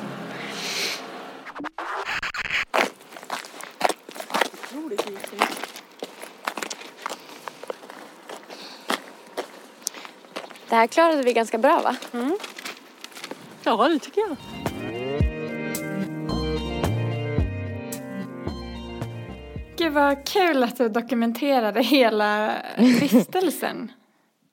[10.78, 11.96] Här klarade vi ganska bra va?
[13.64, 14.36] Ja, det tycker jag.
[19.76, 23.92] Gud vad kul att du dokumenterade hela vistelsen.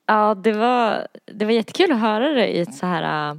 [0.06, 3.36] Ja, det var, det var jättekul att höra det i ett så här äh,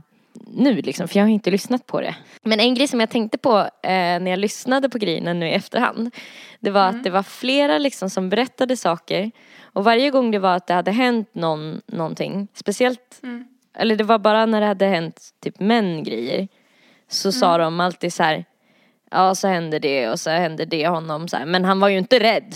[0.57, 2.15] nu liksom, för jag har inte lyssnat på det.
[2.43, 5.53] Men en grej som jag tänkte på eh, när jag lyssnade på grejerna nu i
[5.53, 6.15] efterhand.
[6.59, 9.31] Det var att det var flera liksom som berättade saker.
[9.61, 13.21] Och varje gång det var att det hade hänt någon, någonting, speciellt,
[13.77, 16.47] eller det var bara när det hade hänt typ män grejer.
[17.09, 18.45] Så sa de alltid så här,
[19.11, 21.45] ja så hände det och så hände det honom så här.
[21.45, 22.55] Men han var ju inte rädd.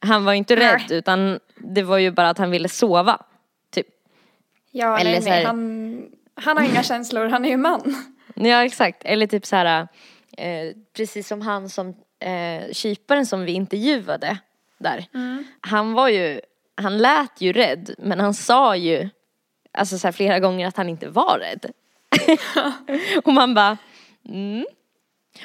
[0.00, 0.72] Han var ju inte Nej.
[0.72, 3.20] rädd utan det var ju bara att han ville sova.
[3.70, 3.86] Typ.
[4.70, 5.44] Ja, Eller nej, så här-.
[5.44, 6.08] Han,
[6.40, 7.94] han har inga känslor, han är ju man.
[8.34, 9.88] Ja exakt, eller typ så här,
[10.38, 11.88] eh, precis som han som,
[12.20, 14.38] eh, kyparen som vi intervjuade
[14.78, 15.06] där.
[15.60, 16.40] Han var ju,
[16.76, 19.08] han lät ju rädd men han sa ju,
[19.72, 21.70] alltså så här, flera gånger att han inte var rädd.
[23.24, 23.76] och man bara,
[24.28, 24.66] mm.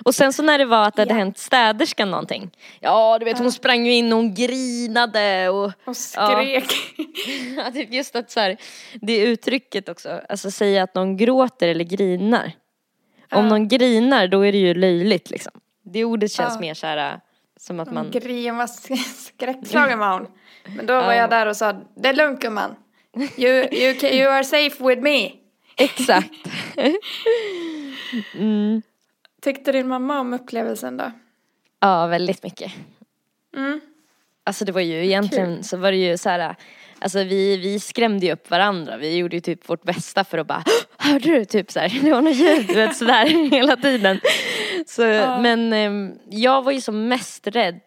[0.06, 2.52] Och sen så när det var att det hade hänt städerskan någonting.
[2.80, 6.64] Ja du vet hon sprang ju in och hon grinade och Och skrek.
[7.58, 8.58] Ja, typ just att så här,
[9.02, 12.52] det uttrycket också, alltså säga att någon gråter eller grinar.
[13.32, 15.52] Om någon grinar då är det ju löjligt liksom.
[15.86, 16.60] Det ordet känns Ja.
[16.62, 17.20] mer så här äh,
[17.60, 18.96] som att man, Grin sk-
[19.28, 20.28] skräckslagen var hon.
[20.78, 21.16] Men då var Ja.
[21.16, 22.76] jag där och sa, det är lugnt gumman.
[23.38, 25.32] You, you, you are safe with me.
[25.78, 26.30] exakt.
[29.44, 31.12] Tyckte din mamma om upplevelsen då?
[31.80, 32.72] Ja, väldigt mycket.
[33.56, 33.82] Mm.
[34.44, 36.56] Alltså det var ju egentligen så var det ju så här,
[37.00, 38.98] alltså vi, vi skrämde ju upp varandra.
[38.98, 40.64] Vi gjorde ju typ vårt bästa för att bara,
[40.98, 41.46] hörde du?
[41.46, 44.20] Typ så här, det var något ljud, du vet sådär hela tiden.
[44.88, 45.02] Så,
[45.42, 47.82] men ehm, jag var ju som mest rädd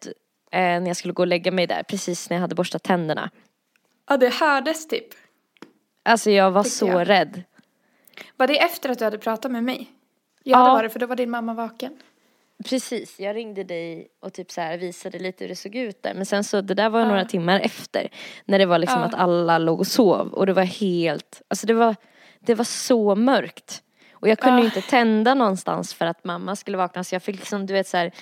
[0.52, 3.30] eh, när jag skulle gå och lägga mig där, precis när jag hade borstat tänderna.
[4.08, 5.08] Ja, det hördes typ.
[6.02, 7.08] Alltså jag var Tyckte så jag.
[7.08, 7.42] rädd.
[8.36, 9.90] Var det efter att du hade pratat med mig?
[10.48, 10.64] Ja, Ja.
[10.64, 11.96] det var det, för då var din mamma vaken.
[12.64, 16.14] Precis, jag ringde dig och typ så här visade lite hur det såg ut där.
[16.14, 17.06] Men sen så, det där var Ja.
[17.08, 18.08] några timmar efter.
[18.44, 19.06] När det var liksom Ja.
[19.06, 20.28] att alla låg och sov.
[20.32, 21.96] Och det var helt, alltså det var,
[22.40, 23.82] det var så mörkt.
[24.12, 24.60] Och jag kunde Ja.
[24.60, 27.04] ju inte tända någonstans för att mamma skulle vakna.
[27.04, 28.12] Så jag fick liksom, du vet så här,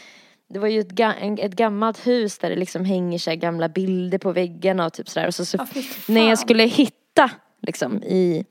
[0.48, 4.18] det var ju ett, ga- ett gammalt hus där det liksom hänger så gamla bilder
[4.18, 5.26] på väggarna och typ sådär.
[5.26, 7.30] Och så, så Ja, när jag skulle hitta
[7.62, 8.44] liksom i,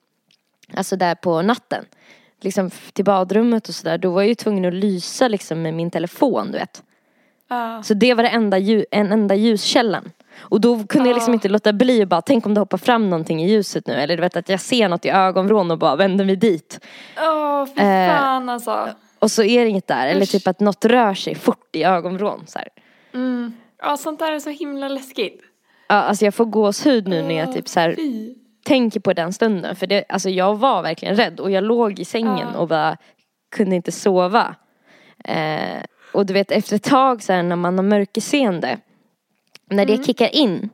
[0.74, 1.86] alltså där på natten.
[2.44, 3.98] Liksom till badrummet och sådär.
[3.98, 6.84] Då var jag ju tvungen att lysa liksom med min telefon du vet.
[7.50, 7.84] Ja.
[7.84, 10.12] Så det var det enda, lju- en enda ljuskällan.
[10.38, 13.10] Och då kunde jag liksom inte låta bli att bara, tänk om det hoppar fram
[13.10, 13.94] någonting i ljuset nu.
[13.94, 16.80] Eller du vet att jag ser något i ögonvrån och bara vänder mig dit.
[17.18, 18.90] Åh, fy Eh, fan alltså.
[19.20, 20.08] Och så är det inget där.
[20.08, 22.44] Eller typ att något rör sig fort i ögonvrån.
[22.48, 22.68] Så här.
[23.14, 23.54] Mm.
[23.82, 25.42] Ja, sånt där är så himla läskigt.
[25.88, 28.36] Ja, alltså jag får gåshud nu när jag typ så här, Fy.
[28.64, 29.76] Tänker på den stunden.
[29.76, 32.60] För det, alltså jag var verkligen rädd och jag låg i sängen Ja.
[32.60, 32.98] och bara
[33.56, 34.56] kunde inte sova.
[35.26, 38.78] Eh, och du vet efter ett tag så här, när man har mörkerseende,
[39.70, 39.98] när Mm.
[39.98, 40.70] det kickar in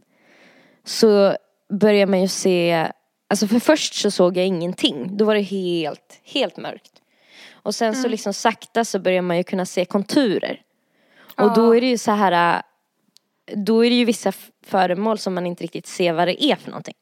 [0.83, 1.35] så
[1.69, 2.87] börjar man ju se,
[3.29, 5.17] alltså för först så såg jag ingenting.
[5.17, 6.91] Då var det helt, helt mörkt.
[7.53, 8.01] Och sen Mm.
[8.03, 10.61] så liksom sakta så börjar man ju kunna se konturer.
[11.37, 11.77] Och då Ja.
[11.77, 12.61] är det ju så här,
[13.55, 14.31] då är det ju vissa
[14.65, 16.93] föremål som man inte riktigt ser vad det är för någonting.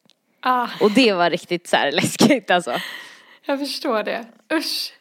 [0.49, 2.73] Ah, Och det var riktigt så här läskigt alltså.
[3.45, 4.25] jag förstår det.
[4.53, 4.93] Usch.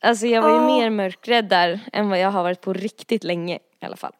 [0.00, 0.66] Alltså jag var ju Ja.
[0.66, 4.12] mer mörkrädd där än vad jag har varit på riktigt länge i alla fall.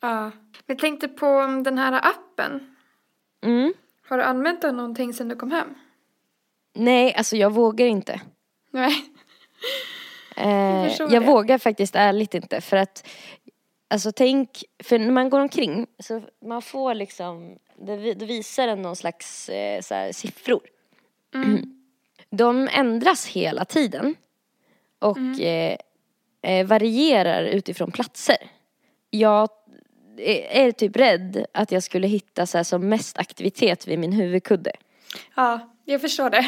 [0.00, 0.20] Ja.
[0.20, 0.32] Men
[0.66, 1.26] jag tänkte på
[1.64, 2.76] den här appen.
[3.44, 3.74] Mm.
[4.08, 5.74] Har du använt den någonting sedan du kom hem?
[6.74, 8.20] Nej, alltså jag vågar inte.
[8.70, 8.92] Nej.
[10.36, 11.18] Eh, jag det.
[11.20, 13.06] vågar faktiskt ärligt inte för att
[13.92, 18.82] Alltså tänk, för när man går omkring så man får liksom Det, det visar en
[18.82, 20.60] någon slags eh, så här, siffror
[22.30, 24.14] De ändras hela tiden
[24.98, 25.76] Och eh,
[26.42, 28.36] eh, varierar utifrån platser
[29.10, 29.48] Jag
[30.16, 34.12] är, är typ rädd att jag skulle hitta så här, som mest aktivitet vid min
[34.12, 34.72] huvudkudde
[35.34, 36.46] Ja, jag förstår det.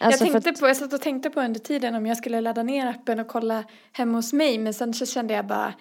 [0.00, 2.62] Alltså jag, tänkte på, jag satt och tänkte på under tiden om jag skulle ladda
[2.62, 4.58] ner appen och kolla hemma hos mig.
[4.58, 5.74] Men sen så kände jag bara,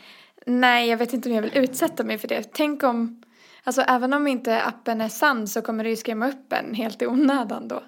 [0.45, 2.53] nej jag vet inte om jag vill utsätta mig för det.
[2.53, 3.22] Tänk om,
[3.63, 7.01] alltså även om inte appen är sann så kommer det ju skrämma upp en helt
[7.01, 7.83] i onödan då.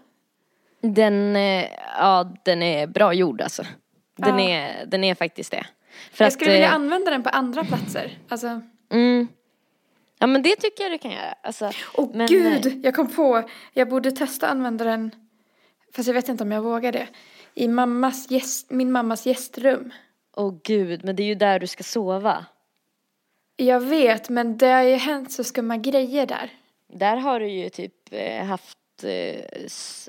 [0.81, 1.65] Den, eh,
[1.97, 3.63] ja den är bra gjord alltså.
[4.17, 4.49] Den, Ja.
[4.49, 5.65] är, den är faktiskt det.
[6.11, 8.17] För jag att, skulle vilja eh, använda den på andra platser.
[8.29, 8.61] Alltså,
[8.91, 9.27] mm,
[10.19, 11.35] Ja men det tycker jag du kan göra.
[11.43, 15.11] Alltså, åh men, gud, jag kom på, jag borde testa använda den,
[15.95, 17.07] fast jag vet inte om jag vågar det,
[17.53, 19.93] i mammas gäst, min mammas gästrum.
[20.35, 22.45] Åh gud, men det är ju där du ska sova.
[23.57, 26.53] Jag vet, men det har ju hänt så skumma grejer där.
[26.93, 29.45] Där har du ju typ eh, haft, eh,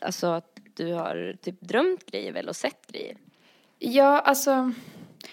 [0.03, 3.17] alltså att du har typ drömt grejer väl och sett grejer.
[3.79, 4.73] Ja, alltså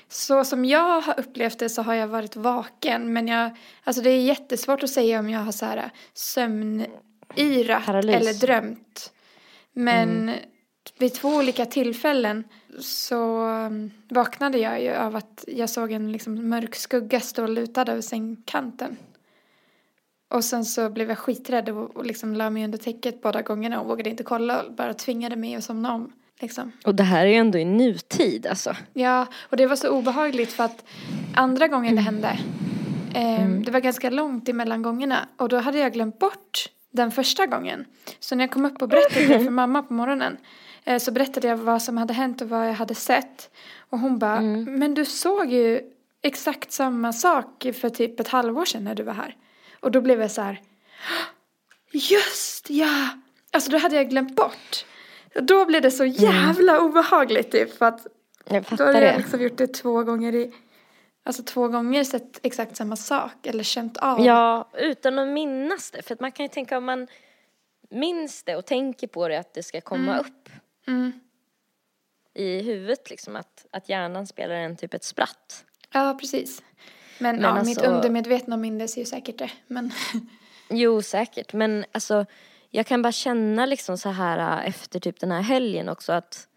[0.07, 4.09] så som jag har upplevt det så har jag varit vaken men jag, alltså det
[4.09, 8.15] är jättesvårt att säga om jag har så här sömnyrat Paralys.
[8.15, 9.13] eller drömt.
[9.73, 10.31] Men
[10.97, 12.43] vid två olika tillfällen
[12.79, 17.91] så um, vaknade jag ju av att jag såg en liksom mörk skugga stå lutad
[17.91, 18.97] över sängkanten.
[20.29, 23.81] Och sen så blev jag skiträdd och, och liksom la mig under täcket båda gångerna
[23.81, 26.11] och vågade inte kolla och bara tvingade mig att somna om.
[26.39, 26.71] Liksom.
[26.85, 28.75] Och det här är ju ändå i nutid alltså.
[28.93, 30.85] Ja, och det var så obehagligt för att
[31.35, 32.39] andra gången det hände,
[33.15, 37.45] eh, det var ganska långt emellan gångerna och då hade jag glömt bort den första
[37.45, 37.85] gången.
[38.19, 40.37] Så när jag kom upp och berättade det för mamma på morgonen
[40.99, 43.49] så berättade jag vad som hade hänt och vad jag hade sett.
[43.89, 45.81] Och hon bara, men du såg ju
[46.21, 49.37] exakt samma sak för typ ett halvår sedan när du var här.
[49.79, 50.61] Och då blev jag så här,
[51.91, 53.09] just ja!
[53.51, 54.85] Alltså då hade jag glömt bort.
[55.41, 58.07] Då blev det så jävla obehagligt typ för att
[58.45, 59.17] Jag då hade jag det.
[59.17, 60.53] liksom gjort det två gånger i,
[61.23, 64.25] alltså två gånger sett exakt samma sak eller känt av.
[64.25, 66.01] Ja, utan att minnas det.
[66.01, 67.07] För att man kan ju tänka om man
[67.89, 70.49] minns det och tänker på det att det ska komma upp
[70.87, 71.11] Mm.
[72.33, 73.35] i huvudet liksom.
[73.35, 75.65] Att, att hjärnan spelar en typ ett spratt.
[75.91, 76.61] Ja, precis.
[77.19, 79.51] Men, Men ja, mitt alltså- undermedvetna mindes ju säkert det.
[79.67, 79.91] Men
[80.69, 81.53] Jo, säkert.
[81.53, 82.25] Men alltså,
[82.69, 86.47] jag kan bara känna liksom så här äh, efter typ den här helgen också att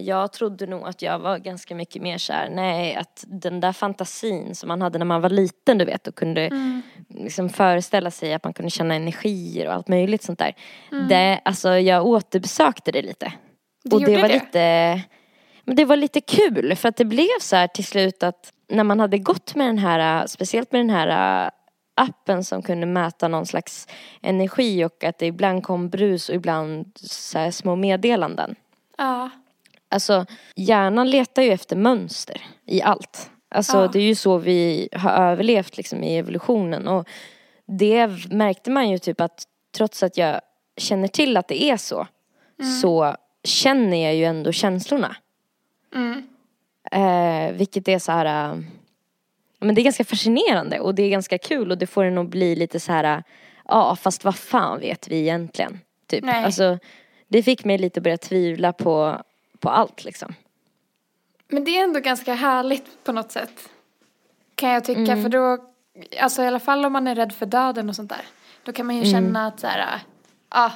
[0.00, 3.72] jag trodde nog att jag var ganska mycket mer så här, nej, att den där
[3.72, 6.82] fantasin som man hade när man var liten, du vet, och kunde Mm.
[7.08, 10.54] liksom föreställa sig att man kunde känna energier och allt möjligt sånt där.
[11.08, 13.32] Det, alltså, jag återbesökte det lite.
[13.84, 14.34] Du och det var det?
[14.34, 15.00] lite,
[15.64, 18.84] men det var lite kul för att det blev så här till slut att när
[18.84, 21.50] man hade gått med den här, speciellt med den här
[21.96, 23.88] appen som kunde mäta någon slags
[24.22, 28.54] energi och att det ibland kom brus och ibland så små meddelanden.
[28.98, 29.30] ja,
[29.94, 30.26] Alltså
[30.56, 33.30] hjärnan letar ju efter mönster i allt.
[33.50, 33.88] Alltså Ja.
[33.88, 37.08] det är ju så vi har överlevt liksom i evolutionen och
[37.66, 39.44] det märkte man ju typ att
[39.76, 40.40] trots att jag
[40.76, 42.06] känner till att det är så
[42.80, 45.16] så känner jag ju ändå känslorna.
[45.94, 46.22] mm.
[46.90, 48.58] Eh, vilket är så här äh,
[49.60, 52.28] men det är ganska fascinerande och det är ganska kul och det får en att
[52.28, 53.22] bli lite så här
[53.68, 55.80] ja fast vad fan vet vi egentligen?
[56.06, 56.24] Typ.
[56.24, 56.44] Nej.
[56.44, 56.78] Alltså
[57.28, 59.22] det fick mig lite att börja tvivla på,
[59.64, 60.34] på allt liksom.
[61.48, 63.68] Men det är ändå ganska härligt på något sätt.
[64.54, 65.22] Kan jag tycka, Mm.
[65.22, 65.58] för då
[66.20, 68.22] alltså i alla fall om man är rädd för döden och sånt där.
[68.62, 69.12] Då kan man ju Mm.
[69.12, 70.00] känna att så här,
[70.50, 70.72] ja,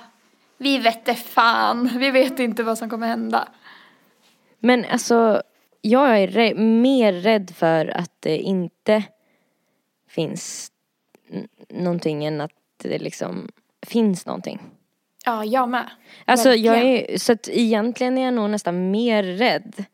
[0.56, 3.48] vi vette fan, vi vet inte vad som kommer hända.
[4.58, 5.42] Men alltså,
[5.80, 9.02] jag är rä- mer rädd för att det inte
[10.08, 10.72] finns
[11.68, 13.48] någonting än att det liksom
[13.86, 14.60] finns någonting.
[15.28, 15.90] Ja, jag med.
[16.24, 19.84] Alltså jag är, så att egentligen är jag nog nästan mer rädd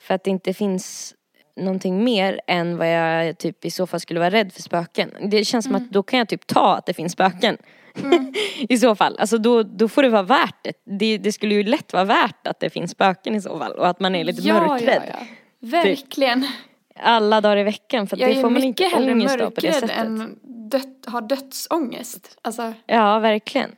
[0.00, 1.14] för att det inte finns
[1.56, 5.10] någonting mer än vad jag typ i så fall skulle vara rädd för spöken.
[5.30, 7.56] Det känns som att då kan jag typ ta att det finns spöken.
[8.68, 9.16] I så fall.
[9.18, 10.72] Alltså då, då får det vara värt det.
[10.84, 11.18] det.
[11.18, 14.00] Det skulle ju lätt vara värt att det finns spöken i så fall och att
[14.00, 15.02] man är lite mörkrädd.
[15.06, 15.26] Ja, ja.
[15.60, 16.46] Verkligen.
[17.00, 19.50] Alla dagar i veckan för Jag det är får man mycket inte hellre ångest av
[19.50, 19.98] på det mörkrädd sättet.
[19.98, 20.38] än
[20.70, 22.38] dött, har dödsångest.
[22.42, 23.70] Alltså, Ja, verkligen.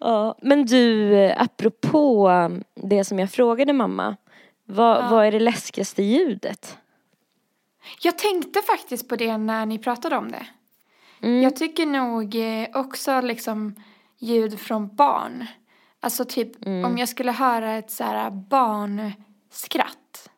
[0.00, 4.16] Ja, men du, eh, apropå um, det som jag frågade mamma.
[4.64, 6.76] Vad, vad är det läskigaste ljudet?
[8.02, 10.46] jag tänkte faktiskt på det när ni pratade om det.
[11.22, 11.42] Mm.
[11.42, 13.74] Jag tycker nog eh, också liksom
[14.18, 15.46] ljud från barn.
[16.00, 16.84] Alltså typ Mm.
[16.84, 20.30] om jag skulle höra ett så här barnskratt.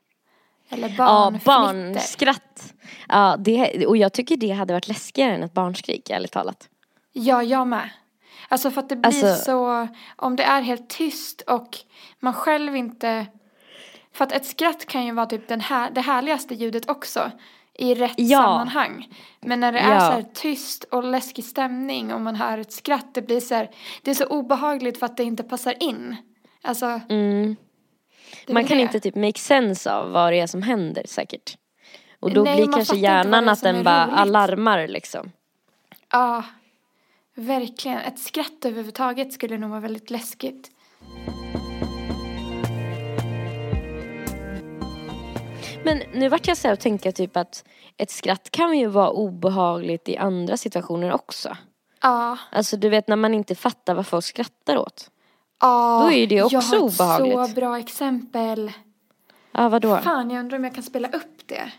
[0.69, 1.45] Eller Ja, barnfnitter.
[1.47, 2.75] barnskratt.
[3.09, 6.69] Ja, det, och jag tycker det hade varit läskigare än ett barnskrik, ärligt talat.
[7.13, 7.91] Ja, jag med.
[8.53, 11.79] Alltså för att det blir Alltså- så, om det är helt tyst och
[12.21, 13.27] man själv inte,
[14.13, 17.31] för att ett skratt kan ju vara typ den här, det härligaste ljudet också
[17.75, 18.39] i rätt Ja.
[18.43, 19.09] sammanhang.
[19.41, 20.01] Men när det är Ja.
[20.01, 23.71] så här tyst och läskig stämning och man hör ett skratt, det blir så här,
[24.03, 26.17] det är så obehagligt för att det inte passar in.
[26.63, 27.57] Alltså, Mm.
[28.49, 28.83] Man kan det.
[28.83, 31.57] inte typ make sense av vad det är som händer säkert.
[32.21, 34.17] Och då Nej, blir kanske hjärnan att den bara roligt.
[34.19, 35.33] alarmar liksom.
[36.13, 36.43] Ja,
[37.35, 37.99] verkligen.
[37.99, 40.71] Ett skratt överhuvudtaget skulle nog vara väldigt läskigt.
[45.85, 47.65] Men nu vart jag så här och tänka typ att
[47.97, 51.57] ett skratt kan ju vara obehagligt i andra situationer också.
[52.03, 52.39] Ja.
[52.53, 55.11] Alltså du vet när man inte fattar vad folk skrattar åt.
[55.61, 57.49] Ja, Då är det också jag har ett obehagligt.
[57.49, 58.73] så bra exempel.
[59.53, 59.97] Ja, vadå?
[59.97, 61.73] Fan, jag undrar om jag kan spela upp det.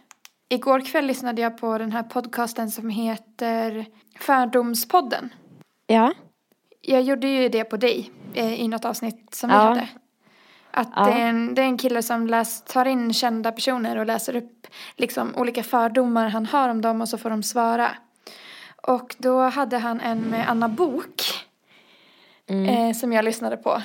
[0.49, 3.85] Igår kväll lyssnade jag på den här podcasten som heter
[4.19, 5.29] Fördomspodden.
[5.87, 6.13] Ja.
[6.81, 9.57] Jag gjorde ju det på dig eh, i något avsnitt som Ja.
[9.59, 9.87] vi hade.
[10.71, 11.05] Att Ja.
[11.05, 14.35] det, är en, det är en kille som läs, tar in kända personer och läser
[14.35, 17.91] upp liksom olika fördomar han har om dem och så får de svara.
[18.87, 21.21] Och då hade han en med Anna Bok
[22.47, 23.81] eh, som jag lyssnade på.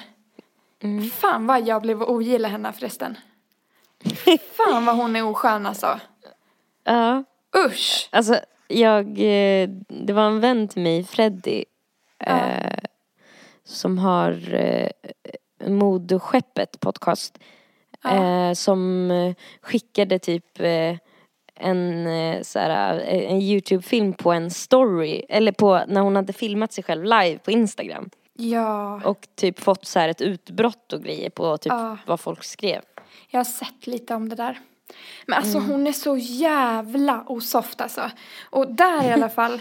[1.12, 3.18] Fan vad jag blev ogilla henne förresten.
[4.56, 6.00] Fan vad hon är oskön alltså.
[6.84, 7.24] Ja.
[7.66, 8.08] Usch.
[8.12, 11.64] Alltså, jag, eh, det var en vän till mig, Freddy,
[12.28, 12.78] eh,
[13.64, 14.88] som har eh,
[15.66, 17.38] Modeskeppet podcast.
[18.04, 19.10] Eh, som
[19.62, 20.96] skickade typ eh,
[21.60, 26.72] en, eh, såhär, eh, en Youtube-film på en story, eller på när hon hade filmat
[26.72, 28.10] sig själv live på Instagram.
[28.40, 31.96] Ja, Och typ fått så här ett utbrott och grejer på typ Ja.
[32.06, 32.80] vad folk skrev.
[33.30, 34.58] jag har sett lite om det där.
[35.26, 38.10] Men alltså hon är så jävla osoft alltså.
[38.50, 39.60] Och där i alla fall,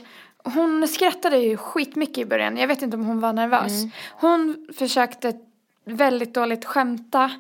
[0.53, 2.57] hon skrattade ju skitmycket i början.
[2.57, 3.71] Jag vet inte om hon var nervös.
[4.12, 5.33] Hon försökte
[5.86, 7.31] väldigt dåligt skämta.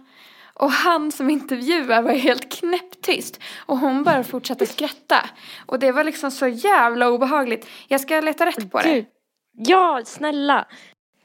[0.53, 3.39] Och han som intervjuar var helt knäpptyst.
[3.57, 5.29] Och hon bara fortsatte skratta.
[5.65, 7.67] Och det var liksom så jävla obehagligt.
[7.87, 9.05] Jag ska leta rätt på det.
[9.57, 10.67] Ja, snälla!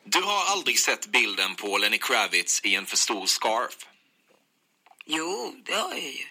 [0.04, 3.86] Du har aldrig sett bilden på Lenny Kravitz i en för stor scarf?
[5.04, 6.26] Jo, det har jag ju.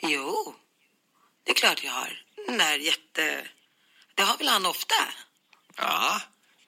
[0.00, 0.54] Jo,
[1.44, 2.22] det är klart jag har.
[2.46, 3.48] Den där jätte...
[4.14, 4.94] Det har väl han ofta?
[5.76, 6.20] Ja,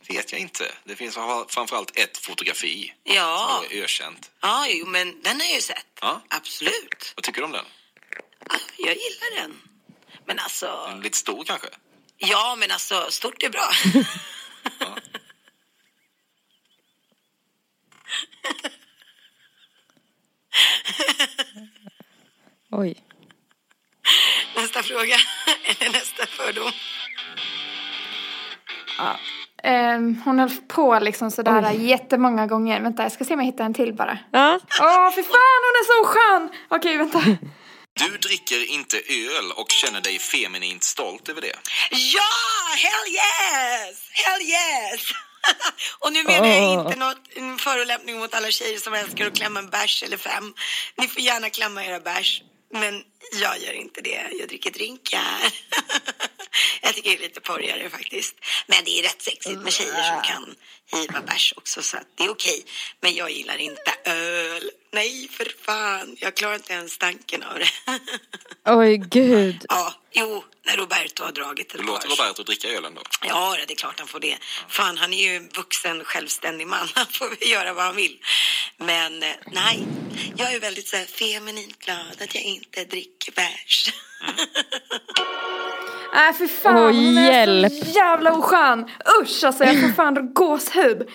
[0.09, 0.73] vet jag inte.
[0.85, 3.63] Det finns framför- framförallt ett fotografi Ja.
[3.69, 4.31] som är ökänt.
[4.41, 5.87] Ja, jo, men den har jag ju sett.
[6.01, 6.21] Ja.
[6.29, 7.13] Absolut.
[7.17, 7.65] Vad tycker du om den?
[8.51, 9.61] Ja, Jag gillar den.
[10.27, 10.99] Men alltså...
[11.03, 11.69] Lite stor kanske?
[12.17, 13.71] Ja, men alltså, stort är bra.
[22.71, 22.95] Oj.
[24.57, 25.17] nästa fråga.
[25.65, 26.73] Eller nästa fördom.
[29.63, 32.81] Ehm, hon höll på liksom sådär jättemånga gånger.
[32.81, 34.19] Vänta, jag ska se om jag hittar en till bara.
[34.33, 34.61] Ja.
[34.81, 36.49] Åh, fy fan hon är så skön!
[36.69, 37.23] Okej, vänta.
[37.93, 41.57] Du dricker inte öl och känner dig feminint stolt över det.
[41.91, 42.31] Ja,
[42.77, 43.99] hell yes!
[44.13, 45.11] Hell yes!
[45.99, 49.59] Och nu menar jag inte något, en förolämpning mot alla tjejer som älskar att klämma
[49.59, 50.55] en bärs eller fem.
[50.97, 52.43] Ni får gärna klämma era bärs.
[52.73, 53.03] Men
[53.41, 54.23] jag gör inte det.
[54.39, 55.21] Jag dricker drinkar.
[56.83, 58.35] jag tycker det är lite porrigare faktiskt.
[58.67, 60.55] Men det är rätt sexigt med tjejer som kan
[60.93, 61.83] hiva bärs också.
[61.83, 62.65] Så att det är okej.
[63.01, 63.95] Men jag gillar inte.
[64.05, 64.71] öl.
[64.93, 66.17] Nej, för fan.
[66.21, 68.01] Jag klarar inte ens tanken av det.
[68.67, 69.67] Oj gud.
[69.69, 72.09] ja, jo, när Roberto har dragit ett Du låter.
[72.09, 73.03] Roberto dricka ölen då.
[73.23, 74.39] Ja, det är klart han får det.
[74.69, 76.89] Fan, han är ju en vuxen, självständig man.
[76.95, 78.19] Han får väl göra vad han vill.
[78.77, 79.87] Men eh, nej,
[80.37, 83.93] jag är väldigt så här feminint glad att jag inte dricker bärs.
[86.15, 87.73] Nej äh, för fan, Åh, hon är hjälp.
[87.73, 88.85] så jävla oskön.
[89.23, 91.09] Usch alltså jag får fan gåshud.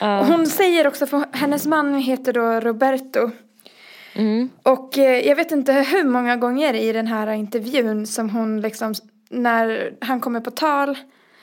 [0.00, 3.30] Och Hon säger också, för hennes man heter då Roberto.
[4.14, 4.50] Mm.
[4.62, 8.94] Och eh, jag vet inte hur många gånger i den här intervjun som hon liksom,
[9.30, 10.98] när han kommer på tal,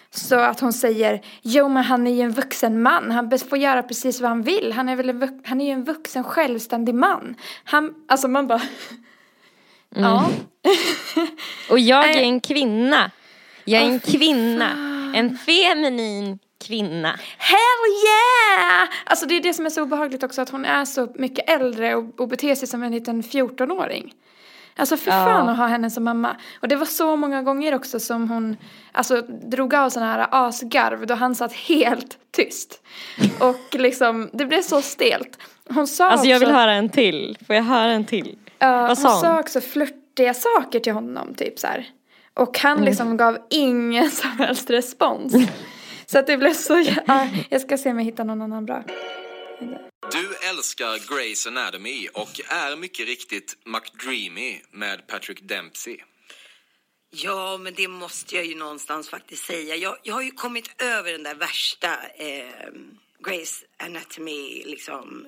[0.09, 3.84] så att hon säger, jo men han är ju en vuxen man, han får göra
[3.84, 7.36] precis vad han vill, han är väl han är ju en vuxen självständig man.
[7.63, 8.61] Han, alltså man bara,
[9.96, 10.30] ja.
[11.70, 13.12] Och jag är en kvinna.
[13.66, 14.70] Jag är en kvinna.
[14.70, 15.16] fan.
[15.16, 17.20] En feminin kvinna.
[17.38, 18.89] Hell yeah!
[19.06, 21.96] Alltså det är det som är så obehagligt också att hon är så mycket äldre
[21.96, 24.14] och, och beter sig som en liten 14-åring.
[24.76, 25.26] Alltså för Ja.
[25.26, 26.36] fan att ha henne som mamma.
[26.62, 28.58] Och det var så många gånger också som hon
[28.91, 32.82] alltså drog av sådana här asgarv då han satt helt tyst.
[33.39, 35.38] Och liksom det blev så stelt.
[35.70, 37.38] Hon sa Alltså jag också, vill höra en till.
[37.48, 38.38] Får jag höra en till?
[38.72, 39.22] Vad hon sa hon?
[39.22, 41.89] sa också flörtiga saker till honom typ så här.
[42.34, 42.86] Och han Mm.
[42.86, 45.34] liksom gav ingen som helst respons.
[46.05, 48.84] Så att det blev så, ja, jag ska se om jag hittar någon annan bra.
[50.11, 50.86] Du älskar
[51.16, 55.97] Grey's Anatomy och är mycket riktigt McDreamy med Patrick Dempsey.
[57.16, 59.76] Ja, men det måste jag ju någonstans faktiskt säga.
[59.76, 61.88] Jag, jag har ju kommit över den där värsta
[62.18, 62.72] eh,
[63.26, 65.28] Grace Anatomy, liksom,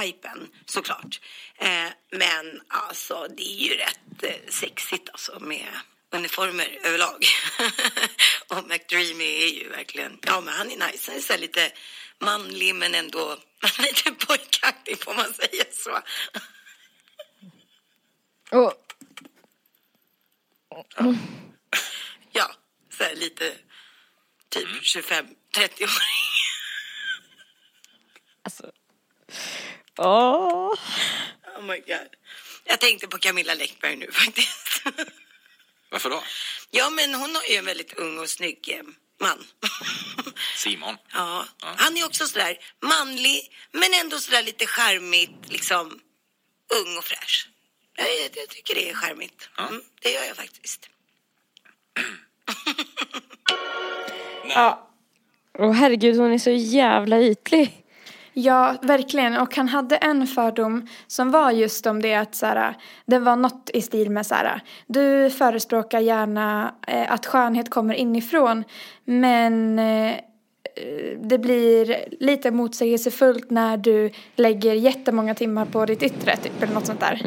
[0.00, 1.20] hypen, såklart.
[1.58, 5.66] Eh, men alltså, det är ju rätt eh, sexigt alltså med
[6.10, 7.24] uniformer överlag.
[8.48, 11.10] Och McDreamy är ju verkligen, ja men han är nice.
[11.10, 11.72] Han är så lite
[12.18, 13.38] manlig men ändå
[13.78, 16.00] lite pojkaktig får man säga så.
[18.56, 18.74] Och,
[22.32, 22.54] Ja,
[22.90, 23.58] så här lite
[24.48, 25.90] typ 25-30 år.
[28.42, 28.72] alltså.
[29.98, 30.74] Åh.
[31.56, 32.08] Oh my god.
[32.64, 34.82] Jag tänkte på Camilla Läckberg nu faktiskt.
[35.90, 36.22] Varför då?
[36.70, 38.82] Ja, men hon har ju en väldigt ung och snygg eh,
[39.20, 39.44] man.
[40.56, 40.96] Simon.
[41.12, 46.00] Ja, han är också sådär manlig, men ändå sådär lite charmigt, liksom
[46.74, 47.48] ung och fräsch.
[47.96, 49.48] Jag, jag, jag tycker det är charmigt.
[49.58, 50.88] Mm, det gör jag faktiskt.
[54.54, 54.90] Ja,
[55.58, 57.79] Åh herregud hon är så jävla ytlig.
[58.42, 59.36] Ja, verkligen.
[59.36, 62.76] Och han hade en fördom som var just om det att så här,
[63.06, 67.94] det var något i stil med så här, du förespråkar gärna eh, att skönhet kommer
[67.94, 68.64] inifrån
[69.04, 70.14] men eh,
[71.22, 76.86] det blir lite motsägelsefullt när du lägger jättemånga timmar på ditt yttre, typ, eller något
[76.86, 77.22] sånt där.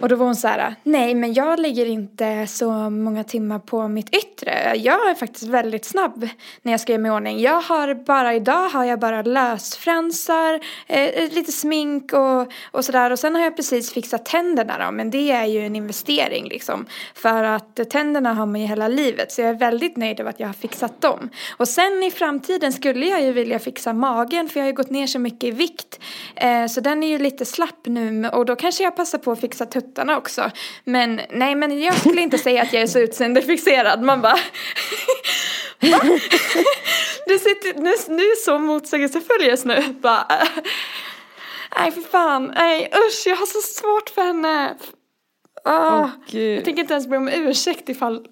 [0.00, 3.88] Och då var hon så här, nej men jag lägger inte så många timmar på
[3.88, 4.72] mitt yttre.
[4.76, 6.28] Jag är faktiskt väldigt snabb
[6.62, 7.40] när jag ska göra mig i ordning.
[7.40, 13.10] Jag har bara, idag har jag bara lösfransar, eh, lite smink och, och sådär.
[13.10, 16.86] Och sen har jag precis fixat tänderna då, men det är ju en investering liksom.
[17.14, 20.30] För att eh, tänderna har man ju hela livet, så jag är väldigt nöjd över
[20.30, 21.28] att jag har fixat dem.
[21.56, 22.37] Och sen i framtiden
[22.72, 25.50] skulle jag ju vilja fixa magen, för jag har ju gått ner så mycket i
[25.50, 26.00] vikt.
[26.36, 29.40] Eh, så den är ju lite slapp nu, och då kanske jag passar på att
[29.40, 30.50] fixa tuttarna också.
[30.84, 34.02] Men nej, men jag skulle inte säga att jag är så utseendefixerad.
[34.02, 34.38] Man bara...
[35.80, 36.00] Va?
[37.26, 39.82] Du sitter, nu, nu är så motsägelsefull just nu.
[40.00, 40.48] Bara, äh.
[41.78, 42.52] nej, för fan.
[42.56, 44.74] Nej, usch, jag har så svårt för henne.
[45.64, 46.58] Åh, gud.
[46.58, 48.26] jag tänker inte ens be om ursäkt ifall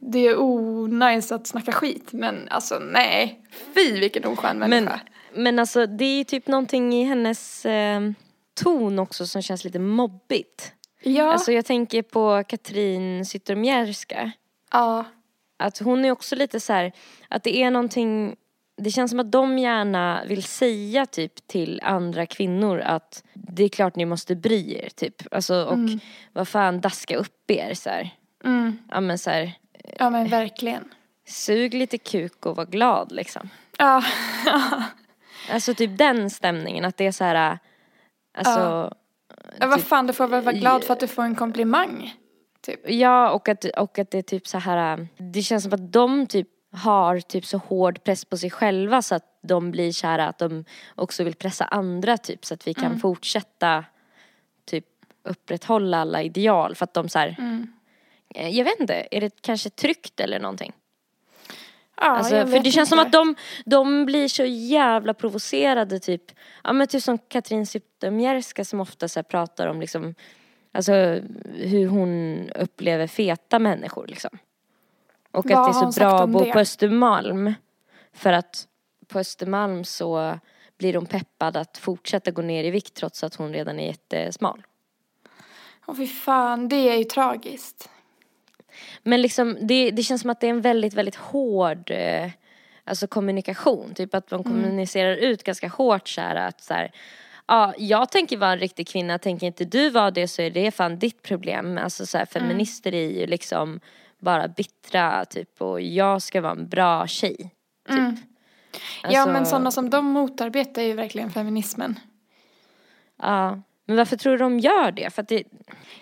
[0.00, 2.12] det är onajs att snacka skit.
[2.12, 3.40] Men alltså nej,
[3.74, 5.00] fy vilken oskön Men, människa.
[5.34, 8.00] men alltså det är typ någonting i hennes eh,
[8.62, 10.72] ton också som känns lite mobbigt.
[11.02, 14.30] ja, Alltså jag tänker på Katrin Zytomierska.
[14.72, 15.04] ja,
[15.58, 16.92] Att hon är också lite så här,
[17.28, 18.36] att det är någonting,
[18.76, 23.68] det känns som att de gärna vill säga typ till andra kvinnor att det är
[23.68, 25.34] klart ni måste bry er typ.
[25.34, 25.78] Alltså och
[26.32, 28.10] vad fan daska upp er så här.
[28.44, 29.52] mm, Ja men så här,
[29.98, 30.84] ja men verkligen.
[31.26, 33.48] sug lite kuk och var glad liksom.
[33.78, 34.02] Ja,
[35.50, 37.58] Alltså typ den stämningen att det är så här,
[38.34, 38.94] alltså
[39.58, 42.14] ja vad fan du får väl vara glad för att du får en komplimang.
[42.60, 42.90] Typ.
[42.90, 46.26] Ja, och att, och att det är typ så här, det känns som att de
[46.26, 50.18] typ har typ så hård press på sig själva så att de blir så här
[50.18, 50.64] att de
[50.94, 53.84] också vill pressa andra typ så att vi kan fortsätta
[54.64, 54.86] typ
[55.24, 57.58] upprätthålla alla ideal för att de så här, eh,
[58.34, 60.72] jag vet inte, är det kanske tryggt eller någonting?
[61.96, 63.06] Ja, Alltså, jag för vet det känns som inte.
[63.06, 63.34] att de,
[63.66, 66.22] de blir så jävla provocerade typ.
[66.64, 70.14] Ja men typ som Katrin Zytomierska som ofta så pratar om liksom
[70.72, 70.92] Alltså
[71.54, 74.38] hur hon upplever feta människor liksom.
[75.30, 76.52] Och Vad att det är så bra att bo det?
[76.52, 77.54] på Östermalm.
[78.12, 78.68] För att
[79.08, 80.38] på Östermalm så
[80.78, 84.62] blir hon peppad att fortsätta gå ner i vikt trots att hon redan är jättesmal.
[85.86, 87.90] Åh fy fan, det är ju tragiskt.
[89.02, 92.30] Men liksom det, det känns som att det är en väldigt, väldigt hård eh,
[92.84, 93.94] alltså kommunikation.
[93.94, 94.42] Typ att Mm.
[94.42, 96.90] de kommunicerar ut ganska hårt så här att så här,
[97.46, 100.70] ja, jag tänker vara en riktig kvinna, tänker inte du vara det så är det
[100.70, 101.78] fan ditt problem.
[101.78, 102.48] Alltså så här, Mm.
[102.48, 103.80] feminister är ju liksom
[104.18, 107.36] bara bittra typ och jag ska vara en bra tjej.
[107.88, 107.98] Typ.
[107.98, 108.16] Mm.
[109.02, 112.00] ja Alltså, men sådana som de motarbetar ju verkligen feminismen.
[113.22, 115.14] Ja, men varför tror du de gör det?
[115.14, 115.44] För att det,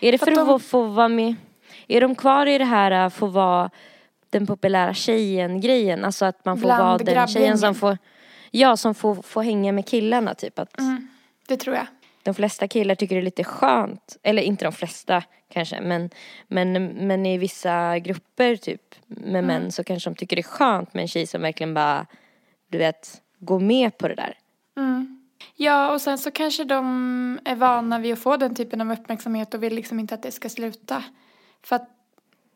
[0.00, 1.34] är det För för, att att, de- få vara med?
[1.88, 3.70] Är de kvar i det här att få vara
[4.30, 6.04] den populära tjejen-grejen?
[6.04, 7.28] Alltså att man får Bland vara den grabbgängen.
[7.28, 7.98] tjejen som får,
[8.50, 10.58] ja som får, får hänga med killarna typ.
[10.58, 11.08] Att Mm.
[11.48, 11.86] Det tror jag.
[12.22, 15.22] de flesta killar tycker det är lite skönt, eller inte de flesta
[15.52, 16.10] kanske, men,
[16.48, 20.94] men, men i vissa grupper typ med män så kanske de tycker det är skönt
[20.94, 22.06] med en tjej som verkligen bara,
[22.68, 24.38] du vet, går med på det där.
[24.76, 25.28] Mm.
[25.54, 29.54] Ja, och sen så kanske de är vana vid att få den typen av uppmärksamhet
[29.54, 31.04] och vill liksom inte att det ska sluta.
[31.62, 31.88] För att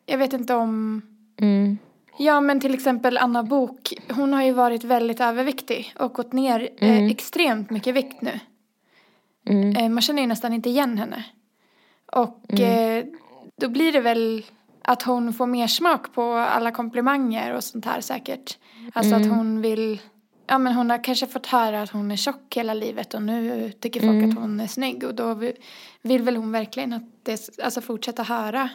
[0.05, 1.01] jag vet inte om...
[1.41, 1.77] Mm.
[2.17, 6.69] Ja, men till exempel Anna Bok, hon har ju varit väldigt överviktig och gått ner
[6.77, 8.39] eh, extremt mycket vikt nu.
[9.45, 9.75] Mm.
[9.75, 11.25] Eh, man känner ju nästan inte igen henne.
[12.05, 13.05] Och eh,
[13.55, 14.45] då blir det väl
[14.81, 18.57] att hon får mer smak på alla komplimanger och sånt här säkert.
[18.93, 20.01] Alltså att hon vill,
[20.47, 23.71] ja men hon har kanske fått höra att hon är tjock hela livet och nu
[23.79, 25.33] tycker folk att hon är snygg och då
[26.01, 28.69] vill väl hon verkligen att det, alltså fortsätta höra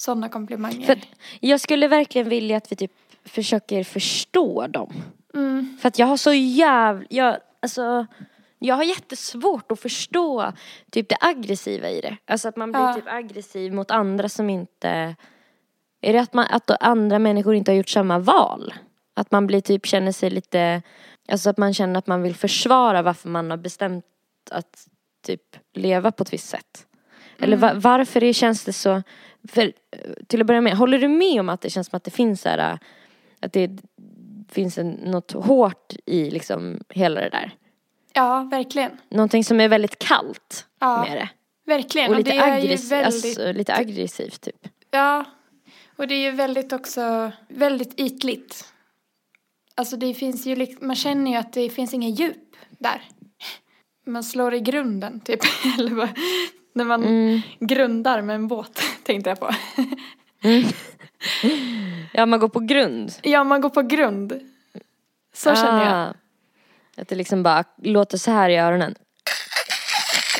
[0.00, 0.86] sådana komplimanger.
[0.86, 0.98] För
[1.40, 2.92] jag skulle verkligen vilja att vi typ
[3.24, 4.92] försöker förstå dem.
[5.34, 5.78] Mm.
[5.80, 8.06] För att jag har så jävla, jag, alltså,
[8.58, 10.52] jag har jättesvårt att förstå
[10.90, 12.16] typ det aggressiva i det.
[12.26, 12.94] Alltså att man blir Ja.
[12.94, 15.16] typ aggressiv mot andra som inte,
[16.00, 18.74] är det att, man, att andra människor inte har gjort samma val?
[19.14, 20.82] Att man blir typ, känner sig lite,
[21.28, 24.04] alltså att man känner att man vill försvara varför man har bestämt
[24.50, 24.86] att
[25.26, 25.42] typ
[25.74, 26.86] leva på ett visst sätt.
[27.38, 29.02] Eller va, varför det känns det så,
[29.48, 29.72] för eh,
[30.26, 32.40] till att börja med, håller du med om att det känns som att det finns
[32.42, 32.78] så här,
[33.40, 33.70] att det
[34.48, 37.54] finns en, något hårt i liksom hela det där?
[38.12, 38.90] Ja, verkligen.
[39.08, 41.28] Någonting som är väldigt kallt Ja, med det.
[41.66, 42.10] verkligen.
[42.10, 44.68] Och lite, det är ju aggressiv, väldigt, alltså, lite aggressivt typ.
[44.90, 45.24] Ja,
[45.96, 48.64] och det är ju väldigt också, väldigt ytligt.
[49.74, 53.02] Alltså det finns ju, man känner ju att det finns ingen djup där.
[54.06, 55.40] Man slår i grunden typ,
[55.78, 56.08] eller vad,
[56.72, 57.40] när man Mm.
[57.60, 59.50] grundar med en båt, tänkte jag på.
[62.12, 63.12] Ja, man går på grund.
[63.22, 64.40] Ja, man går på grund.
[65.34, 65.94] Så känner jag.
[65.94, 66.14] Ah.
[66.96, 68.94] Att det liksom bara låter så här i öronen.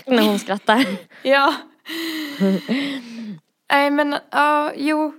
[0.07, 0.85] När hon skrattar.
[1.23, 1.55] Ja.
[3.73, 5.13] Nej men, ja, jo.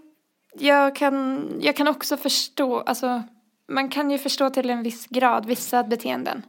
[0.59, 3.23] Jag kan, jag kan också förstå, alltså
[3.67, 6.41] man kan ju förstå till en viss grad vissa beteenden.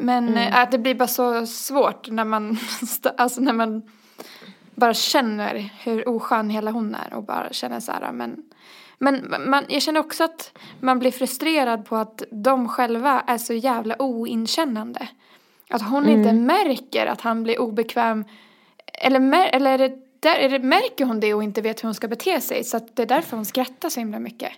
[0.00, 2.58] Men eh, att det blir bara så svårt när man,
[3.16, 3.82] alltså när man
[4.74, 8.42] bara känner hur oskön hela hon är och bara känner så här, men
[8.98, 13.52] men man, jag känner också att man blir frustrerad på att de själva är så
[13.54, 15.08] jävla oinkännande.
[15.70, 18.24] Att hon inte märker att han blir obekväm.
[18.92, 21.94] Eller, eller är det där, är det, märker hon det och inte vet hur hon
[21.94, 22.64] ska bete sig?
[22.64, 24.52] Så att det är därför hon skrattar så himla mycket.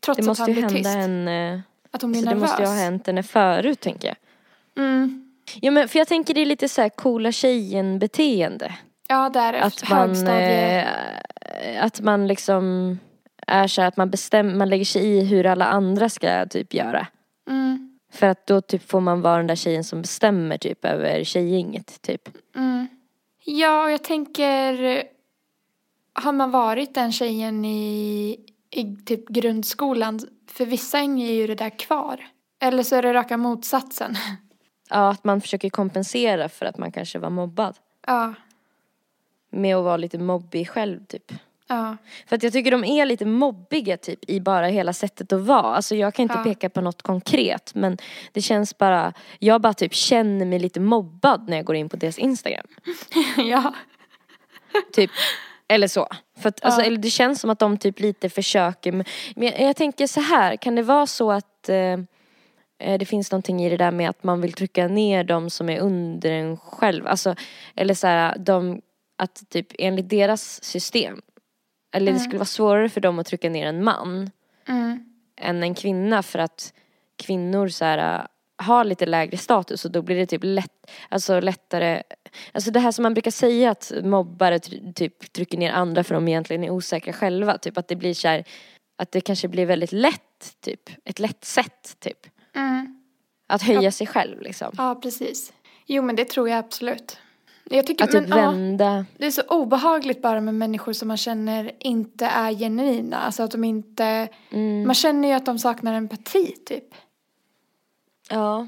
[0.00, 0.90] Trots Det att han blir hända tyst.
[0.90, 1.62] henne.
[1.90, 2.50] Att hon blir Så det nervös.
[2.50, 4.16] måste ju ha hänt henne förut tänker jag.
[4.80, 5.26] Mm.
[5.60, 8.74] Ja men för jag tänker det är lite så här coola tjejen beteende.
[9.08, 10.86] Ja, där Att man, eh,
[11.80, 12.98] att man liksom
[13.46, 16.74] är så här att man bestämmer, man lägger sig i hur alla andra ska typ
[16.74, 17.06] göra.
[17.48, 17.98] Mm.
[18.12, 22.02] För att då typ får man vara den där tjejen som bestämmer typ över tjejgänget
[22.02, 22.28] typ.
[22.56, 22.86] Mm.
[23.44, 25.02] Ja, och jag tänker...
[26.12, 28.36] Har man varit den tjejen i,
[28.70, 30.20] i typ grundskolan,
[30.50, 32.26] för vissa hänger ju det där kvar.
[32.62, 34.14] Eller så är det raka motsatsen.
[34.90, 37.76] Ja, att man försöker kompensera för att man kanske var mobbad.
[38.06, 38.34] Ja,
[39.50, 41.32] Med att vara lite mobbig själv typ.
[41.68, 41.96] ja.
[42.26, 45.76] För att jag tycker de är lite mobbiga typ i bara hela sättet att vara.
[45.76, 46.44] Alltså jag kan inte Ja.
[46.44, 47.98] peka på något konkret men
[48.32, 51.96] det känns bara, jag bara typ känner mig lite mobbad när jag går in på
[51.96, 52.66] deras Instagram.
[53.36, 53.74] ja.
[54.92, 55.10] Typ.
[55.68, 56.06] Eller så.
[56.38, 56.86] För att, alltså, Ja.
[56.86, 58.92] eller det känns som att de typ lite försöker.
[58.92, 61.96] Men jag, jag tänker så här, kan det vara så att eh,
[62.80, 65.80] det finns någonting i det där med att man vill trycka ner de som är
[65.80, 67.06] under en själv.
[67.06, 67.34] Alltså,
[67.76, 68.80] eller så här, de,
[69.18, 71.22] att typ enligt deras system.
[71.92, 74.30] Eller det skulle vara svårare för dem att trycka ner en man.
[74.68, 75.04] Mm.
[75.40, 76.72] än en kvinna för att
[77.16, 78.26] kvinnor så här
[78.56, 82.02] har lite lägre status och då blir det typ lätt, alltså lättare
[82.52, 84.58] Alltså det här som man brukar säga att mobbare
[84.94, 87.58] typ trycker ner andra för de egentligen är osäkra själva.
[87.58, 88.44] Typ att det blir så här,
[88.96, 90.90] att det kanske blir väldigt lätt typ.
[91.04, 92.26] Ett lätt sätt typ.
[92.54, 92.96] Mm.
[93.46, 94.72] Att höja sig själv liksom.
[94.78, 95.52] Ja, precis.
[95.86, 97.18] Jo, men det tror jag absolut.
[97.64, 99.06] Jag tycker, Att typ men, ja, vända.
[99.18, 103.16] det är så obehagligt bara med människor som man känner inte är genuina.
[103.16, 104.86] Alltså att de inte, Mm.
[104.86, 106.94] man känner ju att de saknar empati typ.
[108.30, 108.66] Ja.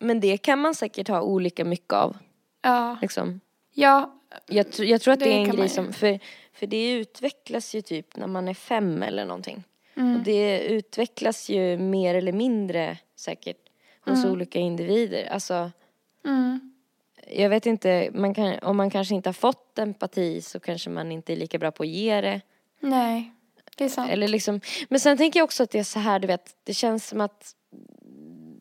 [0.00, 2.16] Men det kan man säkert ha olika mycket av.
[2.62, 3.40] Ja, Liksom.
[3.74, 4.14] ja,
[4.46, 6.18] Jag, jag tror att det, Det är en grej som, för,
[6.52, 9.64] för det utvecklas ju typ när man är fem eller någonting.
[9.96, 10.16] Mm.
[10.16, 13.58] Och det utvecklas ju mer eller mindre säkert
[14.04, 15.26] hos olika individer.
[15.26, 15.70] Alltså,
[16.24, 16.72] mm.
[17.28, 21.12] jag vet inte, man kan, om man kanske inte har fått empati så kanske man
[21.12, 22.40] inte är lika bra på att ge det.
[22.80, 23.32] nej,
[23.76, 24.10] det är sant.
[24.10, 26.74] Eller liksom, men sen tänker jag också att det är så här, du vet, det
[26.74, 27.54] känns som att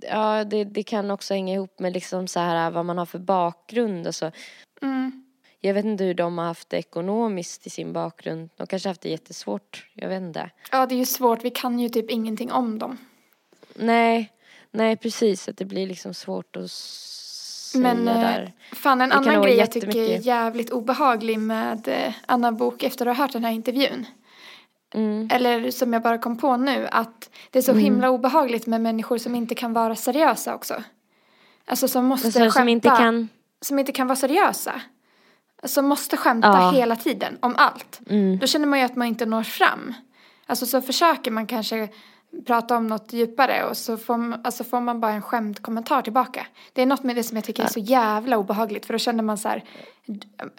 [0.04, 3.20] Ja, det, det kan också hänga ihop med liksom så här vad man har för
[3.20, 4.32] bakgrund och så.
[4.82, 5.26] Mm.
[5.60, 8.50] Jag vet inte hur de har haft det ekonomiskt i sin bakgrund.
[8.56, 9.88] De kanske har haft det jättesvårt.
[9.94, 10.50] Jag vet inte.
[10.72, 11.44] Ja, det är ju svårt.
[11.44, 12.98] Vi kan ju typ ingenting om dem.
[13.76, 14.32] Nej,
[14.72, 15.50] nej precis.
[15.50, 18.52] Att det blir liksom svårt att säga Men eh, där.
[18.72, 23.06] fan, en Det annan grej jag tycker är jävligt obehaglig med eh, Anna Bok efter
[23.06, 24.06] att ha hört den här intervjun.
[24.94, 25.30] Mm.
[25.32, 29.18] Eller som jag bara kom på nu, att det är så himla obehagligt med människor
[29.18, 30.84] som inte kan vara seriösa också.
[31.66, 32.60] Alltså som måste Alltså, skämta.
[32.60, 33.30] som inte kan...
[33.62, 34.82] som inte kan vara seriösa.
[35.64, 36.72] Som måste skämta Ja.
[36.72, 38.00] hela tiden om allt.
[38.10, 38.40] Mm.
[38.40, 39.94] Då känner man ju att man inte når fram.
[40.46, 41.90] Alltså så försöker man kanske
[42.46, 46.48] prata om något djupare och så får man, alltså får man bara en skämtkommentar tillbaka.
[46.74, 49.24] Det är något med det som jag tycker är så jävla obehagligt för då känner
[49.24, 49.64] man så här,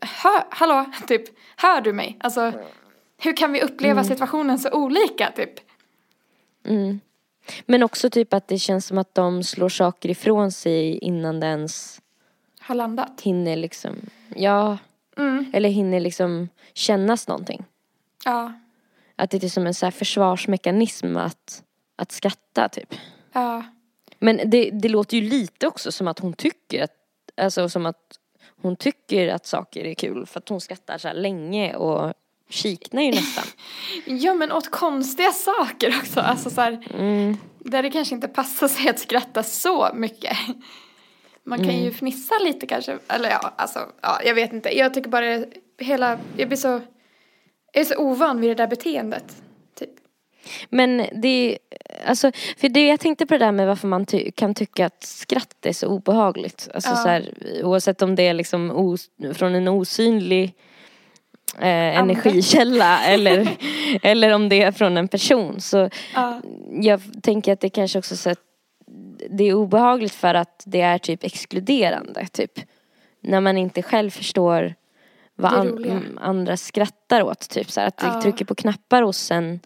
[0.00, 1.22] hör, hallå, typ,
[1.56, 2.16] hör du mig?
[2.20, 2.52] Alltså,
[3.18, 4.04] hur kan vi uppleva Mm.
[4.04, 5.52] situationen så olika, typ?
[6.66, 7.00] Mm.
[7.66, 11.46] Men också typ att det känns som att de slår saker ifrån sig innan det
[11.46, 12.00] ens
[12.60, 13.20] Har landat.
[13.20, 13.94] hinner liksom,
[14.36, 14.78] ja,
[15.16, 17.64] Mm, eller hinner liksom kännas någonting.
[18.24, 18.52] ja,
[19.16, 21.62] Att det är som en så här försvarsmekanism att,
[21.96, 22.94] att skratta typ.
[23.32, 23.64] ja,
[24.18, 26.92] Men det, det låter ju lite också som att hon tycker att,
[27.36, 28.18] alltså som att
[28.62, 32.14] hon tycker att saker är kul för att hon skrattar så här länge och
[32.50, 33.44] kiknar ju nästan.
[34.18, 37.36] ja men åt konstiga saker också, alltså så här, Mm.
[37.58, 40.36] där det kanske inte passar sig att skratta så mycket.
[41.44, 41.82] Man kan Mm.
[41.84, 44.78] ju fnissa lite kanske, eller ja, alltså, ja, jag vet inte.
[44.78, 45.44] Jag tycker bara
[45.78, 46.80] hela, jag blir så,
[47.72, 49.42] är så ovan vid det där beteendet.
[49.78, 49.90] Typ.
[50.70, 51.58] Men det,
[52.06, 55.02] alltså, för det jag tänkte på det där med varför man ty- kan tycka att
[55.02, 56.68] skratt är så obehagligt.
[56.74, 56.96] Alltså Ja.
[56.96, 58.96] så här, oavsett om det är liksom
[59.34, 60.54] från en osynlig
[61.58, 63.48] eh, energikälla eller,
[64.02, 65.60] eller om det är från en person.
[65.60, 66.40] Så Ja,
[66.80, 68.40] jag tänker att det kanske också så att
[69.30, 72.52] det är obehagligt för att det är typ exkluderande typ.
[73.20, 74.74] När man inte själv förstår
[75.34, 78.20] vad an, mm, andra skrattar åt typ så här, att Ja.
[78.22, 79.60] trycker på knappar hos en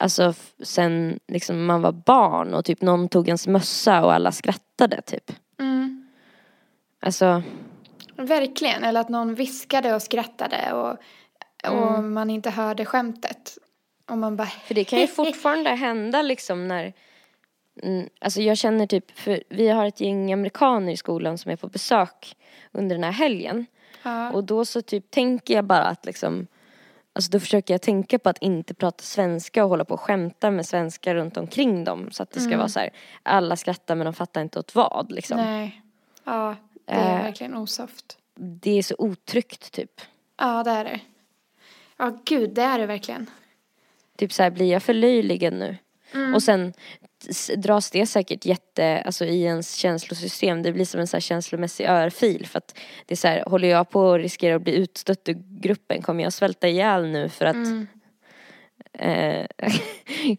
[0.00, 5.02] Alltså sen liksom man var barn och typ någon tog ens mössa och alla skrattade
[5.02, 5.32] typ.
[5.60, 6.08] mm,
[7.02, 7.42] Alltså,
[8.16, 8.84] verkligen.
[8.84, 10.90] Eller att någon viskade och skrattade och,
[11.70, 12.12] och Mm.
[12.14, 13.58] man inte hörde skämtet.
[14.10, 16.92] Och man bara, för det kan ju fortfarande hända liksom när
[17.82, 21.56] mm, Alltså jag känner typ, för vi har ett gäng amerikaner i skolan som är
[21.56, 22.36] på besök
[22.72, 23.66] under den här helgen.
[24.02, 26.46] Ja, Och då så typ tänker jag bara att liksom
[27.12, 30.50] Alltså då försöker jag tänka på att inte prata svenska och hålla på och skämta
[30.50, 32.10] med svenskar runt omkring dem.
[32.10, 32.90] Så att det ska vara så här,
[33.22, 35.36] alla skrattar men de fattar inte åt vad liksom.
[35.36, 35.82] nej.
[36.24, 37.22] Ja, det är Eh.
[37.22, 38.18] verkligen osoft.
[38.34, 40.00] Det är så otryggt typ.
[40.38, 41.00] Ja, det är det.
[41.96, 43.30] Ja, gud, det är det verkligen.
[44.16, 45.76] Typ så här, blir jag förlöjligad nu?
[46.34, 46.72] Och sen
[47.56, 52.46] dras det säkert jätte, alltså i ens känslosystem, det blir som en så känslomässig örfil
[52.46, 55.42] för att det är så här, håller jag på och riskerar att bli utstött ur
[55.60, 57.88] gruppen, kommer jag svälta ihjäl nu för att
[58.92, 59.46] eh,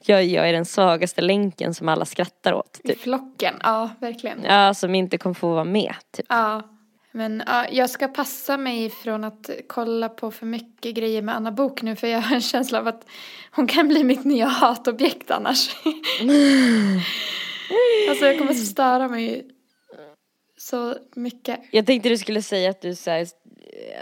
[0.01, 2.99] jag, jag är den svagaste länken som alla skrattar åt, typ.
[2.99, 4.43] flocken, ja, verkligen.
[4.43, 6.25] Ja, som inte kommer få vara med, typ.
[6.29, 6.61] Ja,
[7.11, 11.51] men ja, jag ska passa mig från att kolla på för mycket grejer med Anna
[11.51, 13.05] Bok nu för jag har en känsla av att
[13.51, 15.75] hon kan bli mitt nya hatobjekt annars.
[18.09, 19.47] alltså jag kommer störa mig
[20.57, 21.59] så mycket.
[21.71, 23.27] Jag tänkte du skulle säga att du så här,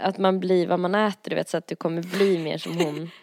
[0.02, 2.76] att man blir vad man äter, du vet, så att du kommer bli mer som
[2.76, 3.10] hon.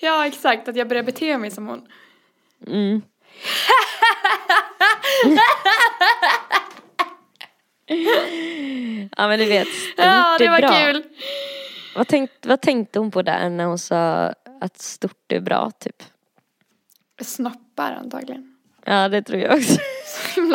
[0.00, 1.88] Ja, exakt, att jag börjar bete mig som hon.
[2.66, 3.02] Mm.
[9.16, 10.68] ja men du vet, stort Ja, det är var bra.
[10.84, 11.02] kul.
[11.96, 16.02] Vad, tänkt, vad tänkte hon på där när hon sa att stort är bra typ?
[17.22, 18.56] Snoppar antagligen.
[18.84, 19.78] Ja, det tror jag också.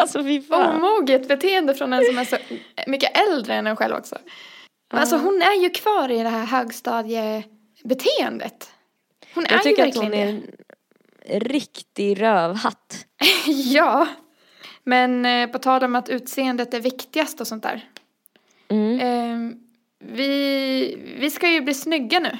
[0.01, 0.75] alltså fy fan.
[0.75, 2.38] Omoget beteende från en som är så
[2.88, 4.17] mycket äldre än en själv också.
[4.91, 8.71] Men alltså hon är ju kvar i det här högstadiebeteendet.
[9.33, 10.31] Hon är Jag ju tycker att verkligen hon är det.
[11.33, 13.05] en riktig rövhatt.
[13.47, 14.07] Ja.
[14.86, 17.81] Men eh, på tal om att utseendet är viktigast och sånt där.
[18.69, 18.99] Mm.
[18.99, 19.57] Eh,
[19.99, 22.38] vi, vi ska ju bli snygga nu.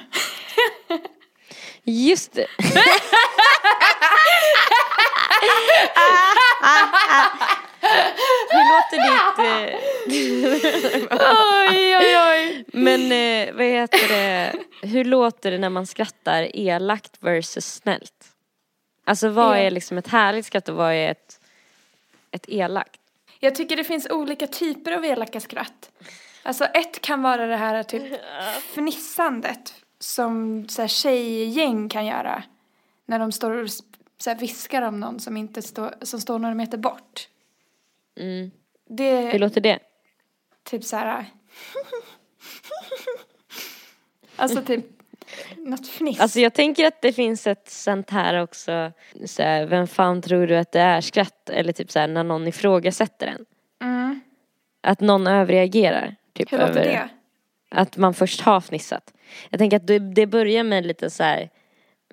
[1.82, 2.46] Just det.
[8.50, 9.38] Hur låter ditt...
[9.38, 9.74] Eh...
[11.70, 12.64] oj, oj, oj.
[12.72, 14.52] Men eh, vad heter det?
[14.82, 18.32] Hur låter det när man skrattar elakt versus snällt?
[19.04, 21.35] Alltså vad är liksom ett härligt skratt och vad är ett,
[22.30, 23.00] ett elakt?
[23.38, 25.90] Jag tycker det finns olika typer av elaka skratt.
[26.42, 28.20] Alltså ett kan vara det här typ
[28.74, 32.42] fnissandet som så här, tjejgäng kan göra.
[33.06, 33.70] När de står och
[34.18, 37.28] så här, viskar om någon som, inte står, som står några meter bort.
[38.16, 38.50] Mm.
[38.88, 39.78] Det Hur låter det?
[40.62, 41.26] typ så här.
[44.36, 44.95] alltså typ
[45.56, 46.20] något fniss.
[46.20, 48.92] Alltså jag tänker att det finns ett sånt här också,
[49.26, 51.50] så här, vem fan tror du att det är skratt?
[51.50, 53.44] Eller typ så här, när någon ifrågasätter en.
[53.82, 54.20] mm.
[54.82, 56.16] Att någon överreagerar.
[56.34, 57.08] Typ, Hur låter över det?
[57.70, 59.12] Att man först har fnissat.
[59.50, 61.50] Jag tänker att det, det börjar med lite så här,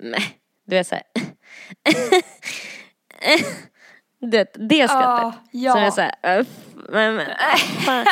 [0.02, 0.24] meh,
[0.66, 1.04] du vet så här.
[4.20, 5.40] Du vet, det skrattet.
[5.52, 5.72] ja.
[5.74, 6.48] Som är så här, "Öff,
[6.90, 7.26] men, men,
[7.86, 8.06] fan.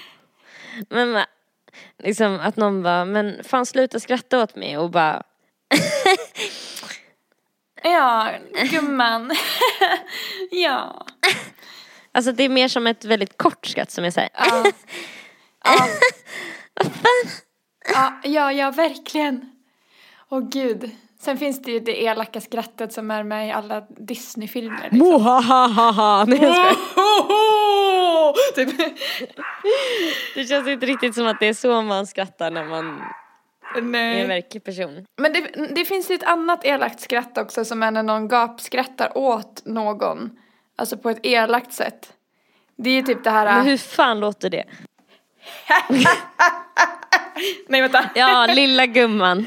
[0.90, 1.24] men, men,
[1.98, 5.22] liksom att någon bara, men fan sluta skratta åt mig och bara,
[7.82, 8.30] Ja,
[8.70, 9.30] gumman.
[10.50, 11.06] ja.
[12.12, 14.64] alltså det är mer som ett väldigt kort skratt som så här, Ja.
[15.64, 15.88] Ja.
[17.94, 19.50] ja, ja, ja, verkligen.
[20.28, 20.90] Åh gud.
[21.20, 24.82] Sen finns det ju det elaka skrattet som är med i alla Disney-filmer.
[24.82, 24.98] Liksom.
[24.98, 26.24] Mohahaha.
[26.24, 26.76] Nej jag skojar.
[28.54, 28.80] typ.
[30.34, 33.02] Det känns inte riktigt som att det är så man skrattar när man
[33.74, 34.26] är en Nej.
[34.26, 35.06] verklig person.
[35.16, 39.18] Men det, det finns ju ett annat elakt skratt också som är när någon gapskrattar
[39.18, 40.30] åt någon.
[40.76, 42.12] Alltså på ett elakt sätt.
[42.76, 43.56] Det är ju typ det här...
[43.56, 44.64] Men hur fan låter det?
[47.68, 48.10] Nej vänta.
[48.14, 49.46] Ja, lilla gumman.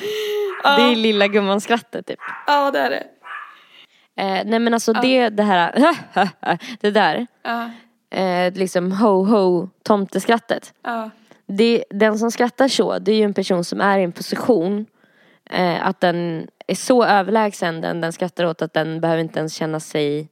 [0.63, 2.19] Det är lilla gumman skrattet typ.
[2.47, 3.03] Ja, det är det.
[4.15, 5.95] Eh, nej men alltså det, det här,
[6.81, 7.27] det där,
[8.11, 10.73] eh, liksom ho ho tomteskrattet.
[10.83, 11.09] ja.
[11.53, 14.85] Det, den som skrattar så, det är ju en person som är i en position
[15.49, 19.53] eh, att den är så överlägsen den den skrattar åt att den behöver inte ens
[19.53, 20.29] känna sig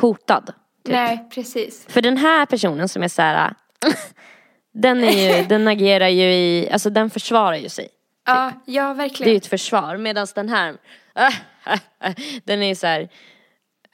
[0.00, 0.46] hotad.
[0.84, 0.92] Typ.
[0.94, 1.86] Nej, precis.
[1.88, 3.54] För den här personen som är så här,
[4.74, 7.88] den, är ju, den agerar ju i, alltså den försvarar ju sig.
[8.26, 9.36] Ja, ja Det är ju verkligen.
[9.36, 9.96] ett försvar.
[9.96, 10.76] Medan den här,
[12.44, 13.08] den är så här,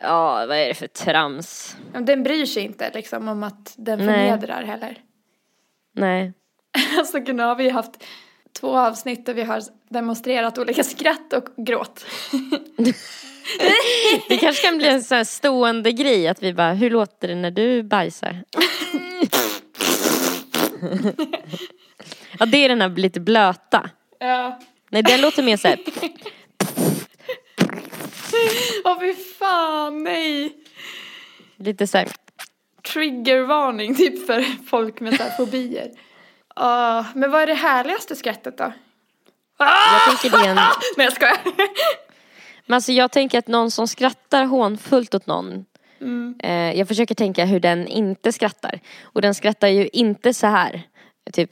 [0.05, 1.77] ja vad är det för trams?
[2.01, 4.07] Den bryr sig inte liksom om att den Nej.
[4.07, 4.99] förnedrar heller.
[5.95, 6.33] Nej.
[6.99, 8.05] Alltså nu har vi haft
[8.61, 12.05] två avsnitt där vi har demonstrerat olika skratt och gråt.
[14.29, 17.35] Det kanske kan bli en sån här stående grej att vi bara, hur låter det
[17.35, 18.45] när du bajsar?
[22.39, 23.91] ja det är den här lite blöta.
[24.19, 24.61] Ja.
[24.91, 25.79] Nej den låter mer så här,
[28.85, 30.53] Åh fy fan, nej.
[31.57, 32.09] lite så här,
[32.93, 35.91] Triggervarning typ för folk med så här fobier.
[36.57, 38.73] Ja, men vad är det härligaste skrattet då?
[39.59, 40.55] jag tänker det är en,
[40.97, 41.37] Nej jag skojar.
[42.67, 45.65] men alltså jag tänker att någon som skrattar hånfullt åt någon
[46.01, 46.35] Mm.
[46.43, 48.81] eh, Jag försöker tänka hur den inte skrattar.
[49.03, 50.83] Och den skrattar ju inte så här.
[51.33, 51.51] Typ.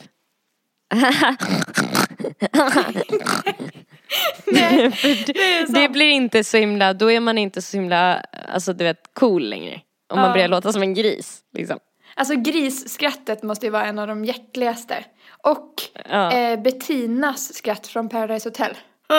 [4.46, 4.90] Nej,
[5.26, 9.00] det det, blir inte så himla, då är man inte så himla, alltså du vet,
[9.14, 9.80] cool längre.
[10.12, 10.32] Om man Ja.
[10.32, 11.40] börjar låta som en gris.
[11.54, 11.78] Liksom.
[12.14, 15.04] Alltså grisskrattet måste ju vara en av de hjärtligaste.
[15.42, 15.74] Och
[16.08, 16.32] Ja.
[16.32, 18.76] eh, Bettinas skratt från Paradise Hotel.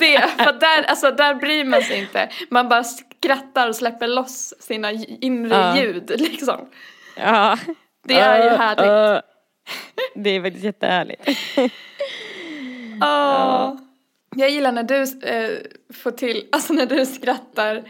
[0.00, 2.28] Det, för där, alltså där bryr man sig inte.
[2.50, 4.90] Man bara skrattar och släpper loss sina
[5.20, 6.68] inre ljud liksom.
[7.16, 7.58] Ja.
[8.04, 9.24] Det är ju härligt.
[10.14, 11.22] Det är faktiskt jättehärligt.
[13.02, 13.74] Åh.
[14.36, 15.58] Jag gillar när du eh,
[15.94, 17.82] får till, alltså när du skrattar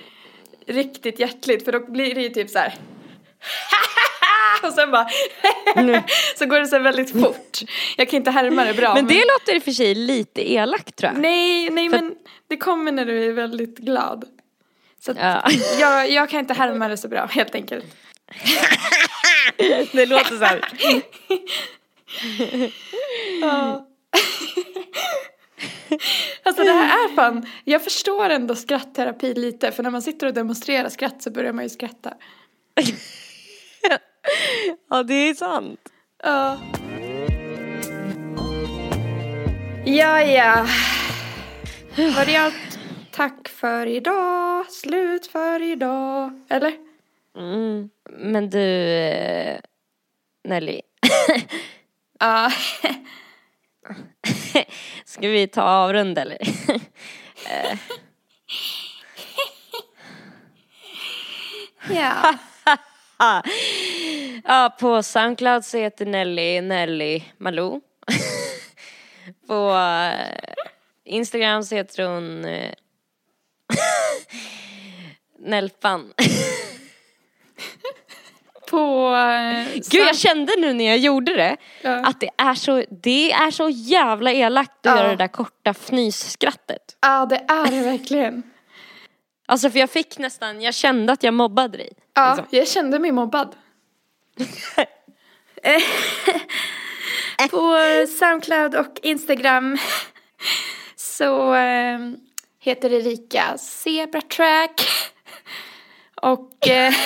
[0.66, 2.74] riktigt hjärtligt för då blir det ju typ så här.
[4.62, 5.06] och sen bara
[6.38, 7.58] så går det så väldigt fort.
[7.96, 8.94] Jag kan inte härma det bra.
[8.94, 11.20] Men det låter i och för sig lite elakt tror jag.
[11.22, 12.14] Nej, nej För- men
[12.48, 14.24] det kommer när du är väldigt glad.
[15.00, 15.42] Så Ja.
[15.80, 17.84] jag, jag kan inte härma det så bra helt enkelt.
[19.92, 20.64] Det låter så här.
[23.40, 23.88] Ja.
[26.42, 30.34] Alltså det här är fan, jag förstår ändå skrattterapi lite för när man sitter och
[30.34, 32.14] demonstrerar skratt så börjar man ju skratta.
[34.90, 35.80] Ja, det är sant.
[36.22, 36.58] Ja.
[39.84, 40.66] Ja, ja.
[41.96, 42.78] Var det allt?
[43.10, 44.70] Tack för idag.
[44.70, 46.40] Slut för idag.
[46.48, 46.72] Eller?
[47.38, 47.90] Mm.
[48.16, 49.60] Men du, eh,
[50.44, 50.80] Nelly.
[52.20, 52.52] Ja.
[55.04, 56.38] Ska vi ta avrunda eller?
[61.90, 62.38] Ja.
[64.44, 67.80] ja, på Soundcloud så heter Nelly Nelly Malou.
[69.46, 70.54] på eh,
[71.04, 72.74] Instagram så heter hon eh,
[75.38, 76.12] Nelpan.
[78.72, 79.14] På...
[79.14, 81.90] eh, Gud jag kände nu när jag gjorde det Ja.
[82.06, 84.96] att det är så, det är så jävla elakt att Ja.
[84.96, 86.96] göra det där korta fnysskrattet.
[87.00, 88.42] Ja, det är det verkligen.
[89.46, 91.92] Alltså för jag fick nästan, jag kände att jag mobbade dig.
[92.14, 92.58] Ja, Liksom.
[92.58, 93.56] jag kände mig mobbad.
[97.50, 97.76] På
[98.18, 99.78] Soundcloud och Instagram
[100.96, 101.98] så eh,
[102.60, 104.80] heter Erika Zebratrack.
[106.22, 106.92] Och eh,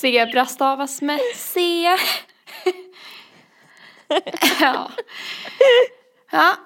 [0.00, 1.60] zebra stavas med C.
[4.60, 4.90] ja.
[6.30, 6.56] Ja.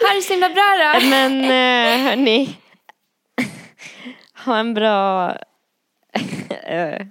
[0.00, 1.06] Ha det så himla bra då.
[1.06, 2.56] Men eh, hörni,
[4.44, 5.36] ha en bra
[6.66, 7.06] eh,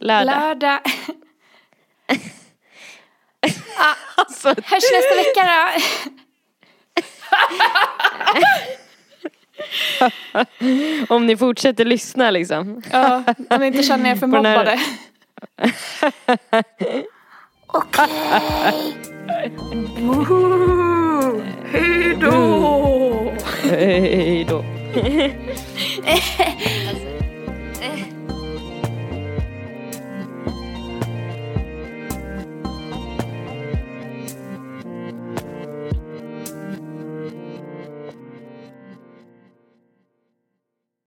[0.00, 0.24] lördag.
[0.26, 0.80] Lördag.
[3.78, 5.80] ja, Alltså, hörs nästa vecka då.
[11.08, 12.82] om ni fortsätter lyssna liksom.
[12.90, 14.80] Ja, om ni inte känner er för mobbade.
[17.66, 18.08] Okej.
[21.72, 23.32] Hej då.
[23.62, 24.64] Hej då.